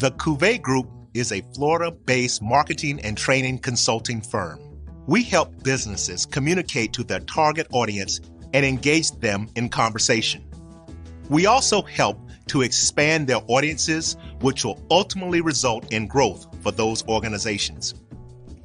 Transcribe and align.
The 0.00 0.12
Cuvée 0.12 0.62
Group 0.62 0.88
is 1.12 1.30
a 1.30 1.42
Florida 1.54 1.90
based 1.90 2.40
marketing 2.40 3.00
and 3.00 3.18
training 3.18 3.58
consulting 3.58 4.22
firm. 4.22 4.58
We 5.06 5.22
help 5.22 5.62
businesses 5.62 6.24
communicate 6.24 6.94
to 6.94 7.04
their 7.04 7.20
target 7.20 7.66
audience 7.70 8.18
and 8.54 8.64
engage 8.64 9.10
them 9.10 9.50
in 9.56 9.68
conversation. 9.68 10.42
We 11.28 11.44
also 11.44 11.82
help 11.82 12.18
to 12.46 12.62
expand 12.62 13.26
their 13.26 13.42
audiences, 13.46 14.16
which 14.40 14.64
will 14.64 14.82
ultimately 14.90 15.42
result 15.42 15.92
in 15.92 16.06
growth 16.06 16.46
for 16.62 16.72
those 16.72 17.06
organizations. 17.06 17.94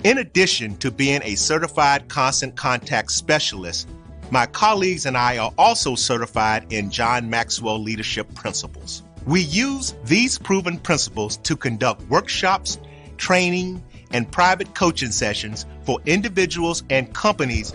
In 0.05 0.19
addition 0.19 0.77
to 0.77 0.89
being 0.89 1.19
a 1.25 1.35
certified 1.35 2.07
constant 2.07 2.55
contact 2.55 3.11
specialist, 3.11 3.89
my 4.31 4.45
colleagues 4.45 5.05
and 5.05 5.17
I 5.17 5.37
are 5.39 5.51
also 5.57 5.95
certified 5.95 6.71
in 6.71 6.89
John 6.89 7.29
Maxwell 7.29 7.83
Leadership 7.83 8.33
Principles. 8.35 9.03
We 9.25 9.41
use 9.41 9.95
these 10.03 10.37
proven 10.37 10.77
principles 10.77 11.37
to 11.37 11.55
conduct 11.55 12.03
workshops, 12.09 12.77
training, 13.17 13.83
and 14.11 14.31
private 14.31 14.75
coaching 14.75 15.09
sessions 15.09 15.65
for 15.83 15.99
individuals 16.05 16.83
and 16.91 17.11
companies. 17.11 17.73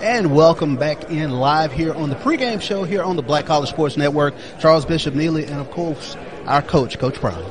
And 0.00 0.34
welcome 0.34 0.76
back 0.76 1.10
in 1.10 1.32
live 1.32 1.70
here 1.70 1.92
on 1.92 2.08
the 2.08 2.16
pregame 2.16 2.62
show 2.62 2.84
here 2.84 3.02
on 3.02 3.16
the 3.16 3.22
Black 3.22 3.44
College 3.44 3.68
Sports 3.68 3.98
Network. 3.98 4.32
Charles 4.58 4.86
Bishop 4.86 5.14
Neely, 5.14 5.44
and 5.44 5.60
of 5.60 5.70
course, 5.70 6.16
our 6.46 6.62
coach, 6.62 6.98
Coach 6.98 7.20
Brown. 7.20 7.44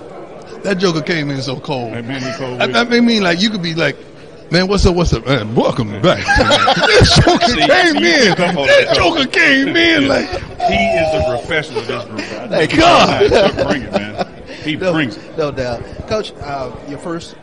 That 0.64 0.80
joker 0.80 1.04
came 1.04 1.30
in 1.30 1.40
so 1.44 1.60
cold. 1.60 1.94
That 1.94 2.06
man, 2.06 2.24
he 2.24 2.32
cold 2.36 2.60
I, 2.60 2.82
I 2.82 3.00
mean, 3.00 3.22
like 3.22 3.40
you 3.42 3.52
could 3.52 3.62
be 3.62 3.76
like, 3.76 3.96
man, 4.52 4.68
what's 4.68 4.86
up? 4.86 4.96
What's 4.96 5.14
up? 5.14 5.26
Man, 5.26 5.54
welcome 5.56 5.90
back. 6.02 6.26
that 6.26 7.22
joker 7.26 7.46
See, 7.48 7.56
came 7.68 7.96
see, 8.04 8.30
in. 8.30 8.36
come 8.36 8.56
That 8.56 8.96
joker 8.96 9.28
came 9.28 9.76
in 9.76 10.08
like, 10.08 10.28
He 10.28 10.86
is 10.86 11.14
a 11.14 11.26
professional 11.38 11.80
of 11.82 11.88
this 11.88 12.06
group. 12.06 12.20
I 12.20 12.48
Thank 12.48 12.72
think 12.72 12.82
God. 12.82 13.30
Chuck 13.30 13.68
bring 13.68 13.82
it, 13.84 13.92
man. 13.92 14.44
He 14.64 14.76
No, 14.76 14.92
brings 14.94 15.18
it. 15.18 15.38
no 15.38 15.52
doubt. 15.52 15.82
Coach, 16.08 16.34
uh, 16.42 16.76
your 16.88 17.00
first 17.00 17.36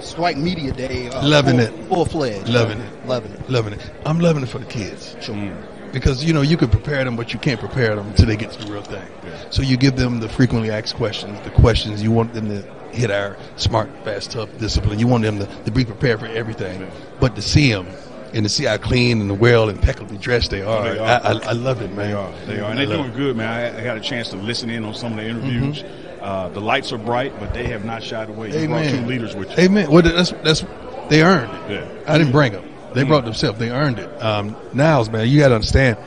SWAC 0.00 0.36
Media 0.36 0.72
Day. 0.72 1.08
Uh, 1.08 1.26
Loving 1.26 1.56
full, 1.58 1.64
it. 1.66 1.88
Full 1.88 2.04
fledged. 2.06 2.48
Loving 2.48 2.80
it. 2.80 3.06
Loving 3.06 3.32
it. 3.32 3.50
loving 3.50 3.72
it. 3.74 3.90
I'm 4.04 4.20
loving 4.20 4.42
it 4.42 4.48
for 4.48 4.58
the 4.58 4.66
kids. 4.66 5.16
Sure. 5.20 5.56
Because 5.92 6.24
you 6.24 6.32
know 6.34 6.42
you 6.42 6.56
can 6.56 6.68
prepare 6.68 7.04
them, 7.04 7.16
but 7.16 7.32
you 7.32 7.38
can't 7.38 7.60
prepare 7.60 7.94
them 7.94 8.08
until 8.08 8.26
they 8.26 8.36
get 8.36 8.50
to 8.52 8.64
the 8.64 8.70
real 8.72 8.82
thing. 8.82 9.06
So 9.50 9.62
you 9.62 9.76
give 9.76 9.96
them 9.96 10.20
the 10.20 10.28
frequently 10.28 10.70
asked 10.70 10.96
questions, 10.96 11.40
the 11.40 11.50
questions 11.50 12.02
you 12.02 12.10
want 12.10 12.34
them 12.34 12.48
to 12.48 12.62
hit 12.96 13.10
our 13.10 13.36
smart, 13.56 13.90
fast, 14.04 14.32
tough 14.32 14.48
discipline. 14.58 14.98
You 14.98 15.06
want 15.06 15.22
them 15.24 15.38
to, 15.38 15.46
to 15.64 15.70
be 15.70 15.84
prepared 15.84 16.20
for 16.20 16.26
everything, 16.26 16.90
but 17.20 17.36
to 17.36 17.42
see 17.42 17.70
them 17.70 17.86
and 18.32 18.44
to 18.44 18.48
see 18.48 18.64
how 18.64 18.76
clean 18.76 19.20
and 19.20 19.38
well 19.38 19.68
impeccably 19.68 20.18
dressed 20.18 20.50
they 20.50 20.62
are. 20.62 20.82
They 20.94 20.98
are. 20.98 21.06
I, 21.06 21.16
I, 21.16 21.32
I 21.32 21.52
love 21.52 21.80
it, 21.82 21.88
man. 21.92 21.96
They 21.96 22.12
are. 22.12 22.32
They 22.46 22.60
are. 22.60 22.70
And 22.70 22.78
they're 22.78 22.86
doing 22.86 23.12
good, 23.12 23.36
man. 23.36 23.48
I, 23.48 23.78
I 23.78 23.80
had 23.80 23.96
a 23.96 24.00
chance 24.00 24.30
to 24.30 24.36
listen 24.36 24.70
in 24.70 24.84
on 24.84 24.94
some 24.94 25.12
of 25.12 25.18
the 25.18 25.24
interviews. 25.28 25.84
Uh, 26.20 26.48
the 26.48 26.60
lights 26.60 26.92
are 26.92 26.98
bright, 26.98 27.38
but 27.38 27.54
they 27.54 27.68
have 27.68 27.84
not 27.84 28.02
shied 28.02 28.28
away. 28.28 28.48
You 28.48 28.66
brought 28.68 28.82
Amen. 28.84 29.02
two 29.02 29.06
leaders 29.08 29.36
with 29.36 29.50
you. 29.50 29.64
Amen. 29.64 29.90
Well, 29.90 30.02
that's 30.02 30.32
that's 30.42 30.64
they 31.08 31.22
earned 31.22 31.52
it. 31.70 31.70
Yeah. 31.70 32.12
I 32.12 32.18
didn't 32.18 32.32
bring 32.32 32.52
them. 32.52 32.64
They 32.94 33.04
Mm. 33.04 33.08
brought 33.08 33.24
themselves. 33.24 33.58
They 33.58 33.70
earned 33.70 33.98
it. 34.00 34.08
Um, 34.22 34.56
Niles, 34.72 35.08
man, 35.10 35.28
you 35.28 35.38
got 35.38 35.48
to 35.48 35.54
understand. 35.54 35.98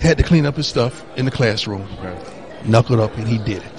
Had 0.00 0.18
to 0.18 0.24
clean 0.24 0.44
up 0.46 0.56
his 0.56 0.66
stuff 0.66 1.04
in 1.16 1.24
the 1.24 1.30
classroom, 1.30 1.86
Okay. 2.00 2.18
knuckled 2.64 2.98
up, 3.00 3.16
and 3.16 3.26
he 3.28 3.38
did 3.38 3.62
it. 3.62 3.75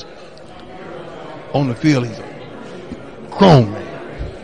On 1.54 1.68
the 1.68 1.76
field, 1.76 2.08
he's 2.08 2.20
a 2.20 3.28
grown 3.32 3.72
man. 3.72 3.84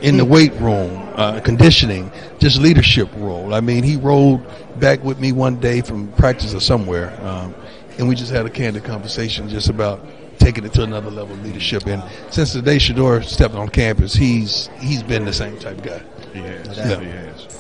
In 0.02 0.18
the 0.18 0.26
weight 0.26 0.54
room, 0.56 1.10
uh, 1.16 1.40
conditioning, 1.40 2.12
just 2.40 2.60
leadership 2.60 3.10
role. 3.16 3.54
I 3.54 3.62
mean, 3.62 3.84
he 3.84 3.96
rolled 3.96 4.46
back 4.80 5.02
with 5.04 5.20
me 5.20 5.32
one 5.32 5.60
day 5.62 5.82
from 5.82 6.12
practice 6.14 6.54
or 6.54 6.60
somewhere, 6.60 7.18
um, 7.22 7.56
and 7.98 8.10
we 8.10 8.16
just 8.16 8.32
had 8.32 8.46
a 8.46 8.50
candid 8.50 8.84
conversation 8.84 9.48
just 9.48 9.70
about 9.70 10.06
taking 10.40 10.66
it 10.66 10.74
to 10.74 10.84
another 10.84 11.10
level 11.10 11.36
of 11.36 11.44
leadership. 11.46 11.86
And 11.86 12.04
since 12.32 12.52
the 12.54 12.62
day 12.62 12.78
Shedeur 12.78 13.24
stepped 13.24 13.56
on 13.56 13.70
campus, 13.70 14.14
he's 14.14 14.70
he's 14.80 15.04
been 15.04 15.26
the 15.26 15.34
same 15.34 15.58
type 15.58 15.78
of 15.78 15.84
guy. 15.84 16.02
He 16.34 16.40
has. 16.40 16.78
Yeah. 16.78 17.00
He 17.00 17.10
has. 17.10 17.60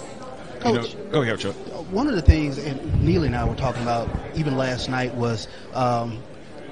Coach. 0.59 0.93
You 0.93 0.99
know, 1.05 1.11
go 1.11 1.21
ahead, 1.21 1.39
Chuck. 1.39 1.55
One 1.91 2.07
of 2.07 2.15
the 2.15 2.21
things, 2.21 2.57
and 2.57 3.03
Neely 3.03 3.27
and 3.27 3.35
I 3.35 3.45
were 3.45 3.55
talking 3.55 3.83
about 3.83 4.09
even 4.35 4.57
last 4.57 4.89
night, 4.89 5.13
was 5.15 5.47
um, 5.73 6.21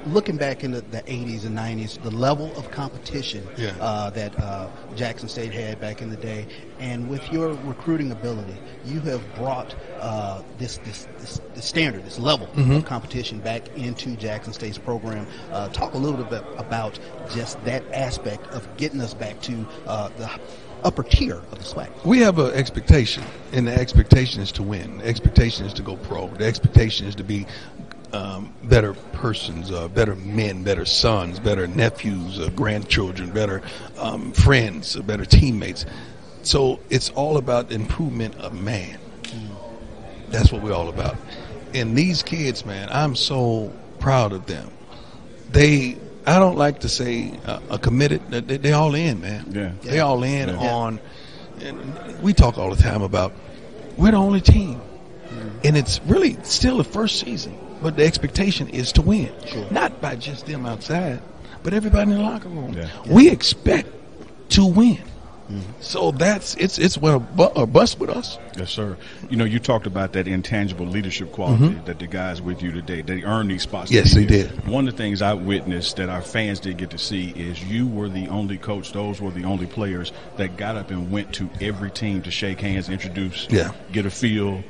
looking 0.07 0.37
back 0.37 0.63
in 0.63 0.71
the, 0.71 0.81
the 0.81 1.01
80s 1.03 1.45
and 1.45 1.57
90s, 1.57 2.01
the 2.01 2.11
level 2.11 2.55
of 2.57 2.69
competition 2.71 3.47
Yeah. 3.57 3.73
uh, 3.79 4.09
that 4.11 4.37
uh, 4.39 4.67
Jackson 4.95 5.29
State 5.29 5.53
had 5.53 5.79
back 5.79 6.01
in 6.01 6.09
the 6.09 6.15
day. 6.17 6.47
And 6.79 7.09
with 7.09 7.31
your 7.31 7.53
recruiting 7.65 8.11
ability, 8.11 8.55
you 8.85 8.99
have 9.01 9.21
brought 9.35 9.75
uh, 9.99 10.41
this, 10.57 10.77
this, 10.79 11.07
this, 11.19 11.39
this 11.53 11.65
standard, 11.65 12.03
this 12.05 12.17
level 12.19 12.49
of 12.55 12.85
competition 12.85 13.39
back 13.39 13.67
into 13.77 14.15
Jackson 14.15 14.53
State's 14.53 14.77
program. 14.79 15.27
Uh, 15.51 15.67
talk 15.69 15.93
a 15.93 15.97
little 15.97 16.23
bit 16.25 16.43
about 16.57 16.99
just 17.31 17.63
that 17.65 17.83
aspect 17.93 18.47
of 18.47 18.67
getting 18.77 18.99
us 19.01 19.13
back 19.13 19.39
to 19.41 19.67
uh, 19.85 20.09
the 20.17 20.29
upper 20.83 21.03
tier 21.03 21.35
of 21.35 21.51
the 21.51 21.63
SWAC. 21.63 21.89
We 22.03 22.17
have 22.21 22.39
an 22.39 22.51
expectation, 22.55 23.23
and 23.53 23.67
the 23.67 23.73
expectation 23.79 24.41
is 24.41 24.51
to 24.53 24.63
win. 24.63 24.97
The 24.97 25.05
expectation 25.05 25.67
is 25.67 25.73
to 25.73 25.83
go 25.83 25.95
pro. 25.97 26.27
The 26.29 26.45
expectation 26.45 27.05
is 27.05 27.13
to 27.15 27.23
be 27.23 27.45
um, 28.13 28.53
better 28.63 28.93
persons, 29.13 29.71
uh, 29.71 29.87
better 29.87 30.15
men, 30.15 30.63
better 30.63 30.85
sons, 30.85 31.39
better 31.39 31.67
nephews, 31.67 32.39
uh, 32.39 32.49
grandchildren, 32.55 33.31
better 33.31 33.61
um, 33.97 34.31
friends, 34.31 34.95
uh, 34.95 35.01
better 35.01 35.25
teammates. 35.25 35.85
So 36.43 36.79
it's 36.89 37.09
all 37.11 37.37
about 37.37 37.71
improvement 37.71 38.35
of 38.35 38.53
man. 38.53 38.97
That's 40.29 40.51
what 40.51 40.61
we're 40.61 40.73
all 40.73 40.89
about. 40.89 41.15
And 41.73 41.95
these 41.97 42.23
kids, 42.23 42.65
man, 42.65 42.89
I'm 42.91 43.15
so 43.15 43.71
proud 43.99 44.33
of 44.33 44.45
them. 44.45 44.71
They, 45.51 45.97
I 46.25 46.39
don't 46.39 46.57
like 46.57 46.79
to 46.81 46.89
say 46.89 47.31
uh, 47.45 47.59
a 47.69 47.77
committed. 47.77 48.29
They, 48.29 48.57
they 48.57 48.71
all 48.73 48.95
in, 48.95 49.21
man. 49.21 49.45
Yeah. 49.51 49.71
They 49.81 49.99
all 49.99 50.23
in 50.23 50.49
Yeah. 50.49 50.55
on. 50.55 50.99
And 51.59 52.21
we 52.21 52.33
talk 52.33 52.57
all 52.57 52.73
the 52.73 52.81
time 52.81 53.01
about 53.03 53.33
we're 53.97 54.11
the 54.11 54.17
only 54.17 54.41
team, 54.41 54.81
and 55.63 55.77
it's 55.77 56.01
really 56.05 56.37
still 56.43 56.77
the 56.77 56.83
first 56.83 57.19
season. 57.19 57.55
But 57.81 57.95
the 57.97 58.05
expectation 58.05 58.69
is 58.69 58.91
to 58.93 59.01
win, 59.01 59.31
not 59.71 60.01
by 60.01 60.15
just 60.15 60.45
them 60.45 60.65
outside, 60.65 61.19
but 61.63 61.73
everybody 61.73 62.11
in 62.11 62.17
the 62.17 62.23
locker 62.23 62.49
room. 62.49 62.73
Yeah. 62.73 62.89
We 63.09 63.29
expect 63.29 63.87
to 64.49 64.65
win. 64.65 64.99
So 65.81 66.11
that's 66.11 66.55
it's 66.55 66.77
it's 66.79 66.97
well 66.97 67.19
bu- 67.19 67.43
or 67.43 67.67
bust 67.67 67.99
with 67.99 68.09
us. 68.09 68.37
Yes, 68.57 68.71
sir. 68.71 68.95
You 69.29 69.35
know, 69.35 69.43
you 69.43 69.59
talked 69.59 69.85
about 69.85 70.13
that 70.13 70.25
intangible 70.25 70.85
leadership 70.85 71.33
quality 71.33 71.77
that 71.87 71.99
the 71.99 72.07
guys 72.07 72.41
with 72.41 72.61
you 72.63 72.71
today, 72.71 73.01
they 73.01 73.23
earned 73.23 73.51
these 73.51 73.63
spots. 73.63 73.91
Mm-hmm. 73.91 73.95
Yes, 73.97 74.13
they 74.13 74.23
did. 74.23 74.65
One 74.65 74.87
of 74.87 74.93
the 74.93 74.97
things 74.97 75.21
I 75.21 75.33
witnessed 75.33 75.97
that 75.97 76.07
our 76.07 76.21
fans 76.21 76.61
did 76.61 76.77
get 76.77 76.91
to 76.91 76.97
see 76.97 77.31
is 77.31 77.61
you 77.65 77.85
were 77.85 78.07
the 78.07 78.29
only 78.29 78.57
coach, 78.57 78.93
those 78.93 79.19
were 79.19 79.31
the 79.31 79.43
only 79.43 79.65
players 79.65 80.13
that 80.37 80.55
got 80.55 80.77
up 80.77 80.89
and 80.89 81.11
went 81.11 81.33
to 81.33 81.49
every 81.59 81.91
team 81.91 82.21
to 82.21 82.31
shake 82.31 82.61
hands, 82.61 82.87
introduce, 82.87 83.47
Yeah. 83.49 83.73
get 83.91 84.05
a 84.05 84.09
feel. 84.09 84.63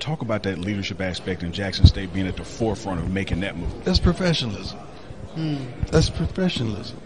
Talk 0.00 0.22
about 0.22 0.42
that 0.44 0.58
leadership 0.58 1.00
aspect 1.00 1.42
in 1.42 1.52
Jackson 1.52 1.86
State 1.86 2.12
being 2.12 2.26
at 2.26 2.36
the 2.36 2.44
forefront 2.44 3.00
of 3.00 3.10
making 3.10 3.40
that 3.40 3.56
move. 3.56 3.84
That's 3.84 4.00
professionalism. 4.00 4.78
Hmm. 5.34 5.56
That's 5.92 6.10
professionalism. 6.10 6.98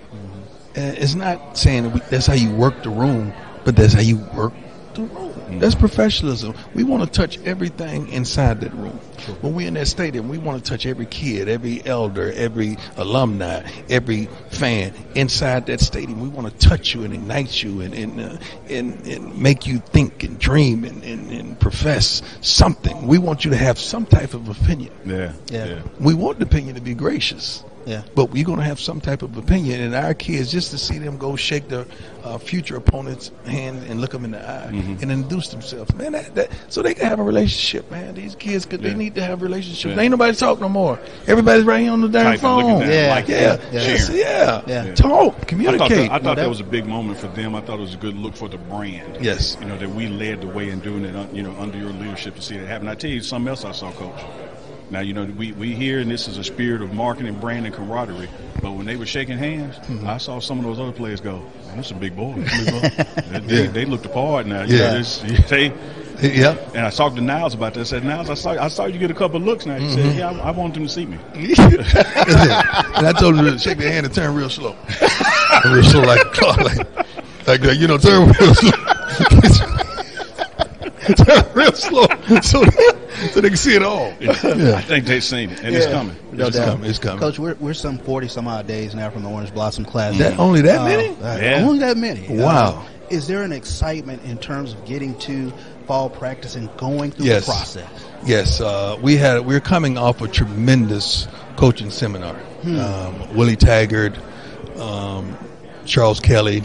And 0.76 0.96
it's 0.98 1.14
not 1.14 1.56
saying 1.56 1.84
that 1.84 1.90
we, 1.90 2.00
that's 2.10 2.26
how 2.26 2.34
you 2.34 2.50
work 2.50 2.82
the 2.82 2.90
room, 2.90 3.32
but 3.64 3.76
that's 3.76 3.92
how 3.92 4.00
you 4.00 4.18
work 4.34 4.52
the 4.94 5.02
room. 5.02 5.58
That's 5.58 5.74
professionalism. 5.74 6.54
We 6.74 6.84
want 6.84 7.04
to 7.04 7.10
touch 7.10 7.38
everything 7.44 8.08
inside 8.08 8.60
that 8.62 8.72
room. 8.74 8.98
When 9.40 9.54
we're 9.54 9.68
in 9.68 9.74
that 9.74 9.86
stadium, 9.86 10.28
we 10.28 10.38
want 10.38 10.62
to 10.64 10.70
touch 10.70 10.86
every 10.86 11.06
kid, 11.06 11.48
every 11.48 11.84
elder, 11.86 12.32
every 12.32 12.76
alumni, 12.96 13.66
every 13.88 14.26
fan 14.50 14.92
inside 15.14 15.66
that 15.66 15.80
stadium. 15.80 16.20
We 16.20 16.28
want 16.28 16.50
to 16.50 16.68
touch 16.68 16.94
you 16.94 17.04
and 17.04 17.14
ignite 17.14 17.62
you 17.62 17.80
and 17.80 17.94
and, 17.94 18.20
uh, 18.20 18.36
and, 18.68 19.06
and 19.06 19.38
make 19.38 19.66
you 19.66 19.78
think 19.78 20.24
and 20.24 20.38
dream 20.38 20.84
and, 20.84 21.02
and, 21.02 21.30
and 21.30 21.60
profess 21.60 22.22
something. 22.40 23.06
We 23.06 23.18
want 23.18 23.44
you 23.44 23.50
to 23.50 23.56
have 23.56 23.78
some 23.78 24.06
type 24.06 24.34
of 24.34 24.48
opinion. 24.48 24.92
Yeah. 25.04 25.32
Yeah. 25.50 25.82
We 26.00 26.14
want 26.14 26.38
the 26.38 26.44
opinion 26.44 26.74
to 26.74 26.80
be 26.80 26.94
gracious. 26.94 27.64
Yeah. 27.86 28.02
But 28.14 28.30
we're 28.30 28.44
going 28.44 28.58
to 28.58 28.64
have 28.64 28.80
some 28.80 29.00
type 29.00 29.22
of 29.22 29.36
opinion, 29.36 29.80
and 29.80 29.94
our 29.94 30.14
kids 30.14 30.50
just 30.50 30.70
to 30.70 30.78
see 30.78 30.98
them 30.98 31.18
go 31.18 31.36
shake 31.36 31.68
their 31.68 31.84
uh, 32.22 32.38
future 32.38 32.76
opponent's 32.76 33.30
hand 33.44 33.82
and 33.90 34.00
look 34.00 34.12
them 34.12 34.24
in 34.24 34.30
the 34.30 34.38
eye 34.40 34.70
Mm-hmm. 34.72 35.02
and 35.02 35.12
introduce 35.12 35.48
themselves, 35.50 35.94
man. 35.94 36.12
That, 36.12 36.34
that, 36.34 36.50
so 36.68 36.80
they 36.82 36.94
can 36.94 37.06
have 37.06 37.18
a 37.20 37.22
relationship, 37.22 37.90
man. 37.90 38.14
These 38.14 38.34
kids, 38.36 38.64
cause 38.64 38.80
Yeah. 38.80 38.88
they 38.88 38.94
need 38.94 39.14
to 39.16 39.22
have 39.22 39.42
relationships. 39.42 39.94
Yeah. 39.94 40.00
Ain't 40.02 40.10
nobody 40.12 40.34
talk 40.36 40.60
no 40.60 40.68
more. 40.68 40.98
Everybody's 41.26 41.64
right 41.64 41.80
here 41.82 41.92
on 41.92 42.00
the 42.00 42.08
damn 42.08 42.24
Typing, 42.24 42.40
phone. 42.40 42.80
down, 42.80 42.90
Yeah, 42.90 43.14
liking, 43.14 43.34
Yeah, 43.34 43.56
yeah, 43.72 43.80
Just- 43.80 44.06
cheering. 44.08 44.20
yeah, 44.22 44.62
Yeah. 44.66 44.94
Talk, 44.94 45.34
I 45.34 45.38
thought, 45.38 45.46
communicate. 45.48 45.88
that, 45.90 46.10
I 46.12 46.18
thought 46.18 46.22
No 46.24 46.42
that 46.42 46.48
was 46.48 46.60
a 46.60 46.64
big 46.64 46.86
moment 46.86 47.18
for 47.18 47.26
them. 47.28 47.54
I 47.54 47.60
thought 47.60 47.78
it 47.78 47.82
was 47.82 47.94
a 47.94 47.98
good 47.98 48.16
look 48.16 48.34
for 48.36 48.48
the 48.48 48.58
brand. 48.58 49.18
Yes. 49.20 49.56
You 49.60 49.66
know, 49.66 49.76
that 49.76 49.90
we 49.90 50.08
led 50.08 50.40
the 50.40 50.46
way 50.48 50.70
in 50.70 50.80
doing 50.80 51.04
it, 51.04 51.14
uh, 51.14 51.26
you 51.32 51.42
know, 51.42 51.54
under 51.58 51.76
your 51.76 51.90
leadership 51.92 52.34
to 52.36 52.42
see 52.42 52.56
that 52.56 52.66
happen. 52.66 52.88
I 52.88 52.94
tell 52.94 53.10
you 53.10 53.20
something 53.20 53.48
else 53.50 53.64
I 53.64 53.72
saw, 53.72 53.90
Coach. 53.92 54.20
Now, 54.90 55.00
you 55.00 55.14
know, 55.14 55.24
we, 55.24 55.52
we 55.52 55.74
hear, 55.74 55.98
and 56.00 56.10
this 56.10 56.28
is 56.28 56.36
a 56.38 56.44
spirit 56.44 56.82
of 56.82 56.92
marketing, 56.92 57.38
brand, 57.40 57.66
and 57.66 57.74
camaraderie, 57.74 58.28
but 58.62 58.72
when 58.72 58.86
they 58.86 58.96
were 58.96 59.06
shaking 59.06 59.38
hands, 59.38 59.76
Mm-hmm. 59.76 60.06
I 60.06 60.18
saw 60.18 60.38
some 60.40 60.58
of 60.58 60.64
those 60.64 60.78
other 60.78 60.92
players 60.92 61.20
go, 61.20 61.38
man, 61.66 61.76
that's 61.76 61.90
a 61.90 61.94
big 61.94 62.14
boy. 62.16 62.34
they, 63.30 63.38
they, 63.40 63.66
they 63.66 63.84
looked 63.86 64.06
apart 64.06 64.46
now. 64.46 64.62
You 64.62 64.76
Yeah. 64.76 64.92
know, 64.92 65.02
they, 65.48 65.72
Yeah. 66.22 66.56
And 66.74 66.86
I 66.86 66.90
talked 66.90 67.16
to 67.16 67.22
Niles 67.22 67.54
about 67.54 67.74
that. 67.74 67.80
I 67.80 67.84
said, 67.84 68.04
Niles, 68.04 68.30
I 68.30 68.34
saw 68.34 68.50
I 68.52 68.68
saw 68.68 68.84
you 68.86 68.98
get 68.98 69.10
a 69.10 69.14
couple 69.14 69.36
of 69.38 69.42
looks 69.44 69.66
now. 69.66 69.76
He 69.78 69.90
said, 69.90 70.14
Yeah, 70.16 70.30
I, 70.30 70.48
I 70.48 70.50
want 70.52 70.74
them 70.74 70.84
to 70.84 70.88
see 70.88 71.06
me. 71.06 71.18
and 71.34 73.06
I 73.06 73.12
told 73.18 73.36
him 73.36 73.44
to 73.46 73.58
shake 73.58 73.78
their 73.78 73.90
hand 73.92 74.06
and 74.06 74.14
turn 74.14 74.34
real 74.34 74.48
slow. 74.50 74.76
real 75.64 75.82
slow 75.82 76.02
like 76.02 76.20
a 76.20 76.30
clock. 76.30 76.58
Like, 76.58 76.78
like 77.46 77.60
that, 77.62 77.76
you 77.78 77.88
know, 77.88 77.98
turn 77.98 78.28
real 78.38 78.54
slow. 78.54 78.70
turn 81.14 81.44
real 81.54 81.72
slow 81.72 82.06
so, 82.40 82.62
so 83.32 83.40
they 83.40 83.48
can 83.48 83.56
see 83.56 83.74
it 83.74 83.82
all. 83.82 84.12
I 84.20 84.80
think 84.82 85.06
they've 85.06 85.22
seen 85.24 85.50
it, 85.50 85.60
and 85.62 85.74
it's 85.74 85.86
coming. 85.86 86.16
No 86.32 86.46
It's 86.48 86.56
doubt. 86.56 86.66
coming, 86.68 86.90
it's 86.90 86.98
coming. 86.98 87.18
Coach, 87.20 87.38
we're, 87.38 87.54
we're 87.54 87.74
some 87.74 87.98
40 87.98 88.28
some 88.28 88.46
odd 88.48 88.66
days 88.66 88.94
now 88.94 89.10
from 89.10 89.22
the 89.22 89.28
Orange 89.30 89.52
Blossom 89.54 89.84
Classic. 89.84 90.18
That 90.18 90.38
only 90.38 90.60
that 90.62 90.80
Uh, 90.80 90.84
many? 90.84 91.08
uh, 91.08 91.36
Yeah. 91.38 91.64
Only 91.66 91.78
that 91.80 91.96
many. 91.96 92.26
Wow. 92.28 92.84
Uh, 92.86 92.88
is 93.10 93.26
there 93.26 93.42
an 93.42 93.52
excitement 93.52 94.22
in 94.24 94.38
terms 94.38 94.72
of 94.72 94.84
getting 94.86 95.16
to 95.20 95.52
fall 95.86 96.08
practice 96.08 96.54
and 96.56 96.74
going 96.78 97.10
through 97.10 97.26
Yes. 97.26 97.46
the 97.46 97.52
process? 97.52 97.88
Yes, 98.24 98.60
uh, 98.60 98.96
we 99.02 99.16
had 99.16 99.44
we're 99.44 99.60
coming 99.60 99.98
off 99.98 100.22
a 100.22 100.28
tremendous 100.28 101.28
coaching 101.56 101.90
seminar. 101.90 102.36
Um, 102.64 103.34
Willie 103.36 103.56
Taggart, 103.56 104.14
um, 104.78 105.36
Charles 105.84 106.20
Kelly, 106.20 106.62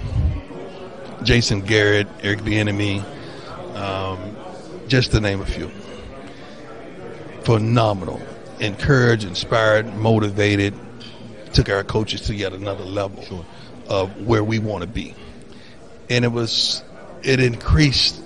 Jason 1.23 1.59
Garrett, 1.61 2.07
Eric 2.23 2.39
Bieniemy, 2.39 3.03
um, 3.75 4.19
just 4.87 5.11
to 5.11 5.19
name 5.19 5.41
a 5.41 5.45
few. 5.45 5.69
Phenomenal, 7.49 8.21
encouraged, 8.59 9.23
inspired, 9.23 9.95
motivated. 9.95 10.71
Took 11.51 11.67
our 11.69 11.83
coaches 11.83 12.21
to 12.27 12.35
yet 12.35 12.53
another 12.53 12.83
level 12.83 13.43
of 13.87 14.27
where 14.27 14.43
we 14.43 14.59
want 14.59 14.83
to 14.83 14.87
be, 14.87 15.15
and 16.11 16.23
it 16.23 16.27
was 16.27 16.83
it 17.23 17.39
increased 17.39 18.21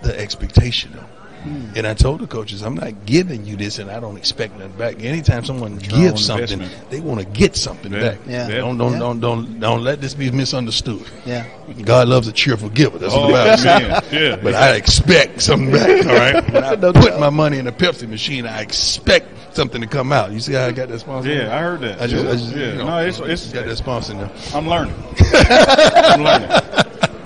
the 0.00 0.18
expectation 0.18 0.98
though. 1.44 1.78
And 1.78 1.86
I 1.86 1.94
told 1.94 2.20
the 2.20 2.26
coaches, 2.26 2.62
I'm 2.62 2.74
not 2.74 3.06
giving 3.06 3.44
you 3.44 3.56
this, 3.56 3.78
and 3.78 3.90
I 3.90 4.00
don't 4.00 4.16
expect 4.16 4.54
nothing 4.58 4.72
back. 4.76 5.02
Anytime 5.02 5.44
someone 5.44 5.76
Return 5.76 6.00
gives 6.00 6.24
something, 6.26 6.60
investment. 6.60 6.90
they 6.90 7.00
want 7.00 7.20
to 7.20 7.26
get 7.26 7.56
something 7.56 7.92
Yeah. 7.92 8.00
back. 8.00 8.18
Yeah. 8.26 8.48
Don't 8.48 8.78
don't 8.78 8.92
Yeah. 8.92 8.98
don't 8.98 9.20
don't 9.20 9.60
don't 9.60 9.82
let 9.84 10.00
this 10.00 10.14
be 10.14 10.30
misunderstood. 10.30 11.04
Yeah. 11.26 11.44
God 11.82 12.08
loves 12.08 12.28
a 12.28 12.32
cheerful 12.32 12.68
giver. 12.70 12.98
That's 12.98 13.14
Oh, 13.14 13.28
what 13.28 13.28
the 13.28 13.32
Bible 13.32 13.58
says. 13.58 14.02
Oh, 14.12 14.16
yeah. 14.16 14.36
But 14.42 14.54
I 14.54 14.74
expect 14.74 15.42
something 15.42 15.70
back. 15.70 16.06
All 16.06 16.14
right. 16.14 16.52
When 16.52 16.64
I 16.64 16.76
put 16.76 17.18
my 17.20 17.30
money 17.30 17.58
in 17.58 17.66
a 17.66 17.72
Pepsi 17.72 18.08
machine, 18.08 18.46
I 18.46 18.60
expect 18.60 19.28
something 19.54 19.80
to 19.80 19.86
come 19.86 20.12
out. 20.12 20.32
You 20.32 20.40
see 20.40 20.52
how 20.54 20.66
I 20.66 20.72
got 20.72 20.88
that 20.88 20.98
sponsor? 21.00 21.32
Yeah, 21.32 21.54
I 21.54 21.60
heard 21.60 21.80
that. 21.82 22.00
I 22.00 22.06
just, 22.06 22.26
I 22.26 22.32
just 22.32 22.56
yeah. 22.56 22.72
you 22.72 22.78
know, 22.78 22.86
no, 22.86 22.98
it's 22.98 23.18
it's 23.20 23.52
got 23.52 23.66
that 23.66 23.76
sponsor 23.76 24.12
in 24.12 24.18
there. 24.18 24.30
I'm 24.54 24.66
learning. 24.68 24.94
I'm 25.34 26.22
learning. 26.22 26.50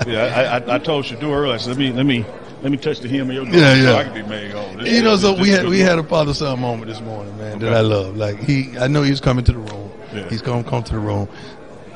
Yeah, 0.06 0.58
I, 0.66 0.72
I, 0.72 0.76
I 0.76 0.78
told 0.78 1.04
Shedeur 1.04 1.22
earlier. 1.32 1.54
I 1.54 1.56
said, 1.58 1.70
let 1.70 1.78
me 1.78 1.92
let 1.92 2.06
me 2.06 2.24
let 2.62 2.70
me 2.72 2.76
touch 2.78 3.00
the 3.00 3.08
hem 3.08 3.28
of 3.30 3.34
your 3.34 3.44
nose 3.44 3.54
Yeah, 3.54 3.74
so 3.74 3.80
yeah. 3.80 3.94
I 3.96 4.04
can 4.04 4.14
be 4.14 4.22
made 4.28 4.50
whole. 4.52 4.68
This- 4.76 4.92
You 4.92 5.02
know, 5.02 5.16
so 5.16 5.32
this- 5.32 5.40
we 5.42 5.48
had 5.50 5.68
we 5.68 5.78
had 5.80 5.98
a 5.98 6.02
father 6.02 6.34
son 6.34 6.60
moment 6.60 6.90
this 6.90 7.00
morning, 7.00 7.36
man, 7.38 7.58
that 7.60 7.72
I 7.74 7.80
love. 7.80 8.16
Like 8.16 8.40
he, 8.40 8.76
I 8.78 8.88
know 8.88 9.02
he's 9.02 9.20
coming 9.20 9.44
to 9.44 9.52
the 9.52 9.58
room. 9.58 9.90
Yeah. 10.14 10.28
He's 10.28 10.42
gonna 10.42 10.64
come 10.64 10.82
to 10.84 10.92
the 10.92 10.98
room. 10.98 11.28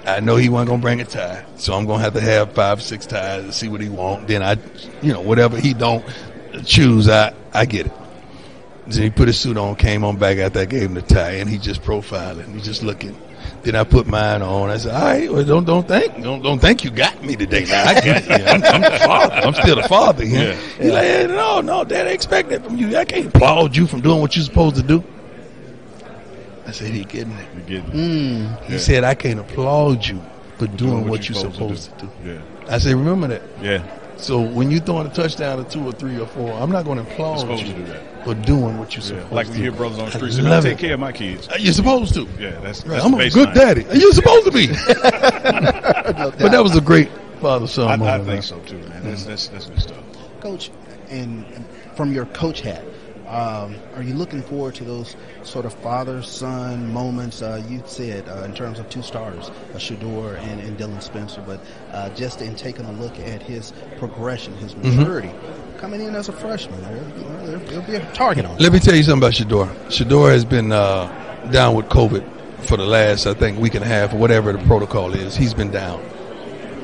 I 0.06 0.20
know 0.20 0.34
he 0.36 0.48
wasn't 0.48 0.70
gonna 0.70 0.82
bring 0.82 1.00
a 1.00 1.04
tie, 1.04 1.44
so 1.56 1.74
I'm 1.74 1.86
gonna 1.86 2.02
have 2.02 2.14
to 2.14 2.20
have 2.20 2.52
five, 2.52 2.82
six 2.82 3.06
ties 3.06 3.44
to 3.44 3.52
see 3.52 3.68
what 3.68 3.80
he 3.80 3.88
want. 3.88 4.26
Then 4.28 4.42
I, 4.42 4.56
you 5.00 5.12
know, 5.12 5.20
whatever 5.20 5.56
he 5.58 5.74
don't 5.74 6.04
choose, 6.64 7.08
I 7.08 7.32
I 7.54 7.64
get 7.66 7.86
it. 7.86 7.92
Then 8.88 9.02
he 9.04 9.10
put 9.10 9.28
his 9.28 9.38
suit 9.38 9.56
on, 9.56 9.76
came 9.76 10.04
on 10.04 10.16
back 10.16 10.38
after 10.38 10.58
I 10.60 10.64
gave 10.64 10.82
him 10.82 10.94
the 10.94 11.02
tie, 11.02 11.32
and 11.34 11.48
he 11.48 11.56
just 11.58 11.82
profiling. 11.82 12.52
He 12.54 12.60
just 12.60 12.82
looking. 12.82 13.16
Then 13.62 13.76
I 13.76 13.84
put 13.84 14.06
mine 14.06 14.42
on. 14.42 14.70
I 14.70 14.76
said, 14.76 14.94
"All 14.94 15.00
right, 15.02 15.32
well, 15.32 15.44
don't 15.44 15.64
don't 15.64 15.86
think 15.86 16.22
don't 16.22 16.42
don't 16.42 16.58
think 16.58 16.84
you 16.84 16.90
got 16.90 17.22
me 17.22 17.36
today. 17.36 17.64
Now 17.64 17.84
I 17.84 17.94
got 17.94 18.26
you. 18.26 18.44
I'm, 18.44 18.62
I'm 18.64 18.80
the 18.82 18.98
father. 18.98 19.34
I'm 19.34 19.54
still 19.54 19.76
the 19.76 19.88
father 19.88 20.24
here." 20.24 20.52
Yeah. 20.52 20.82
He's 20.82 20.92
like, 20.92 21.02
hey, 21.04 21.26
"No, 21.28 21.60
no, 21.60 21.84
Dad, 21.84 22.06
I 22.06 22.10
expect 22.10 22.48
that 22.50 22.64
from 22.64 22.76
you. 22.76 22.96
I 22.96 23.04
can't 23.04 23.26
applaud 23.26 23.76
you 23.76 23.86
from 23.86 24.00
doing 24.00 24.20
what 24.20 24.34
you're 24.36 24.44
supposed 24.44 24.76
to 24.76 24.82
do." 24.82 25.04
I 26.66 26.70
said, 26.72 26.90
"He 26.90 27.04
getting 27.04 27.32
it." 27.32 27.46
You 27.56 27.60
get 27.80 27.88
it. 27.88 27.92
Mm. 27.92 28.64
He 28.64 28.72
Yeah. 28.74 28.78
said, 28.78 29.04
"I 29.04 29.14
can't 29.14 29.40
applaud 29.40 30.04
you 30.06 30.20
for 30.58 30.66
doing, 30.66 31.08
what, 31.08 31.28
you're 31.28 31.38
you're 31.40 31.50
supposed, 31.52 31.98
to, 31.98 32.06
do. 32.06 32.10
Yeah, 32.24 32.38
I 32.68 32.78
said, 32.78 32.94
"Remember 32.94 33.28
that." 33.28 33.42
yeah. 33.60 33.82
So 34.16 34.40
when 34.40 34.70
you're 34.70 34.80
throwing 34.80 35.06
a 35.08 35.10
touchdown 35.10 35.58
or 35.60 35.64
two 35.64 35.84
or 35.84 35.90
three 35.92 36.18
or 36.20 36.26
four, 36.26 36.52
I'm 36.52 36.70
not 36.70 36.84
going 36.84 37.04
to 37.04 37.10
applaud 37.10 37.40
supposed 37.40 37.66
you 37.66 37.72
to 37.72 37.78
do 37.80 37.84
that. 37.86 38.02
For 38.24 38.34
doing 38.34 38.78
what 38.78 38.94
you're 38.96 39.18
yeah. 39.18 39.26
Like 39.30 39.46
to 39.46 39.52
we 39.52 39.56
do. 39.58 39.62
hear 39.64 39.72
brothers 39.72 39.98
on 39.98 40.04
the 40.06 40.12
I 40.12 40.16
street 40.16 40.32
say, 40.32 40.40
I 40.42 40.48
love 40.48 40.64
take 40.64 40.78
care 40.78 40.94
of 40.94 41.00
my 41.00 41.12
kids. 41.12 41.48
Uh, 41.48 41.56
You're 41.58 41.72
supposed 41.72 42.14
to. 42.14 42.28
Yeah, 42.38 42.50
that's, 42.60 42.84
Right, 42.86 42.94
that's 43.02 43.04
I'm 43.04 43.14
a 43.14 43.30
good 43.30 43.48
baseline. 43.48 43.54
daddy. 43.54 43.86
You're 43.98 44.12
supposed 44.12 44.44
to 44.46 44.52
be. 44.52 44.66
but 45.46 46.38
that 46.52 46.60
was 46.62 46.76
a 46.76 46.80
great 46.80 47.08
father 47.40 47.66
son 47.66 48.00
I, 48.02 48.14
I 48.14 48.16
think 48.18 48.26
man. 48.28 48.42
so 48.42 48.58
too, 48.60 48.78
man. 48.78 49.02
That's 49.04 49.24
that's 49.24 49.48
that's 49.48 49.66
good 49.66 49.80
stuff. 49.82 50.04
Coach, 50.40 50.70
and 51.10 51.44
from 51.96 52.12
your 52.12 52.26
coach 52.26 52.60
hat, 52.60 52.84
um, 53.28 53.76
are 53.94 54.02
you 54.02 54.14
looking 54.14 54.42
forward 54.42 54.74
to 54.76 54.84
those 54.84 55.16
sort 55.42 55.64
of 55.64 55.72
father-son 55.74 56.92
moments? 56.92 57.40
Uh, 57.42 57.62
you 57.68 57.82
said 57.86 58.28
uh, 58.28 58.42
in 58.44 58.54
terms 58.54 58.78
of 58.78 58.88
two 58.90 59.02
starters, 59.02 59.48
uh, 59.48 59.78
Shedeur 59.78 60.38
and, 60.38 60.60
and 60.60 60.76
Dylan 60.78 61.02
Spencer, 61.02 61.42
but 61.46 61.60
uh, 61.92 62.10
just 62.10 62.42
in 62.42 62.54
taking 62.56 62.84
a 62.84 62.92
look 62.92 63.18
at 63.18 63.42
his 63.42 63.72
progression, 63.98 64.54
his 64.56 64.74
Mm-hmm. 64.74 65.02
Maturity, 65.82 65.98
coming 65.98 66.00
in 66.06 66.14
as 66.14 66.28
a 66.28 66.32
freshman, 66.32 66.80
there, 66.82 66.96
you 66.96 67.24
know, 67.24 67.46
there, 67.46 67.58
there'll 67.58 67.86
be 67.86 67.94
a 67.96 68.12
target 68.14 68.44
on. 68.44 68.52
him. 68.52 68.58
Let 68.58 68.72
me 68.72 68.78
tell 68.78 68.94
you 68.94 69.02
something 69.02 69.18
about 69.28 69.32
Shedeur. 69.34 69.68
Shedeur 69.88 70.30
has 70.32 70.44
been 70.44 70.72
uh, 70.72 71.48
down 71.50 71.74
with 71.74 71.86
COVID 71.86 72.24
for 72.64 72.76
the 72.76 72.84
last, 72.84 73.26
I 73.26 73.34
think, 73.34 73.58
week 73.58 73.74
and 73.74 73.84
a 73.84 73.88
half 73.88 74.12
or 74.12 74.16
whatever 74.18 74.52
the 74.52 74.64
protocol 74.66 75.12
is. 75.12 75.36
He's 75.36 75.54
been 75.54 75.70
down. 75.70 76.02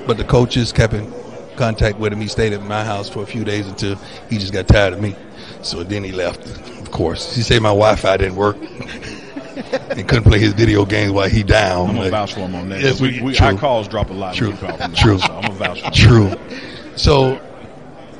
But 0.06 0.16
the 0.16 0.24
coaches 0.24 0.72
kept 0.72 0.94
in 0.94 1.12
contact 1.56 1.98
with 1.98 2.12
him. 2.12 2.20
He 2.20 2.28
stayed 2.28 2.52
at 2.52 2.62
my 2.62 2.84
house 2.84 3.08
for 3.08 3.22
a 3.22 3.26
few 3.26 3.44
days 3.44 3.66
until 3.66 3.96
he 4.30 4.38
just 4.38 4.52
got 4.52 4.66
tired 4.68 4.94
of 4.94 5.00
me. 5.00 5.14
So 5.62 5.82
then 5.84 6.02
he 6.04 6.12
left, 6.12 6.46
of 6.80 6.90
course. 6.90 7.34
He 7.34 7.42
said 7.42 7.62
my 7.62 7.68
Wi-Fi 7.68 8.16
didn't 8.16 8.36
work 8.36 8.56
and 8.62 10.08
couldn't 10.08 10.24
play 10.24 10.38
his 10.38 10.52
video 10.54 10.84
games 10.84 11.12
while 11.12 11.28
he 11.28 11.42
down. 11.42 11.80
I'm 11.90 11.94
gonna 11.96 12.02
Like, 12.02 12.10
vouch 12.12 12.34
for 12.34 12.40
him 12.40 12.54
on 12.54 12.68
that. 12.70 12.80
Yes, 12.80 13.00
we, 13.00 13.20
we, 13.20 13.34
true. 13.34 13.46
our 13.46 13.54
calls 13.56 13.88
drop 13.88 14.10
a 14.10 14.12
lot. 14.12 14.34
True. 14.34 14.52
When 14.52 14.56
we 14.60 14.66
call 14.68 14.76
from 14.78 14.90
the 14.92 14.96
True. 14.96 15.18
so 15.18 15.26
I'm 15.26 15.42
gonna 15.42 15.54
vouch 15.54 15.80
for 15.80 15.86
him. 15.86 15.92
True. 15.92 16.96
So 16.96 17.40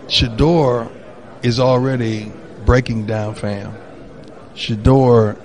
Shedeur 0.09 0.91
is 1.43 1.61
already 1.61 2.33
breaking 2.65 3.07
down 3.07 3.35
fam. 3.35 3.75
Shedeur 4.55 5.39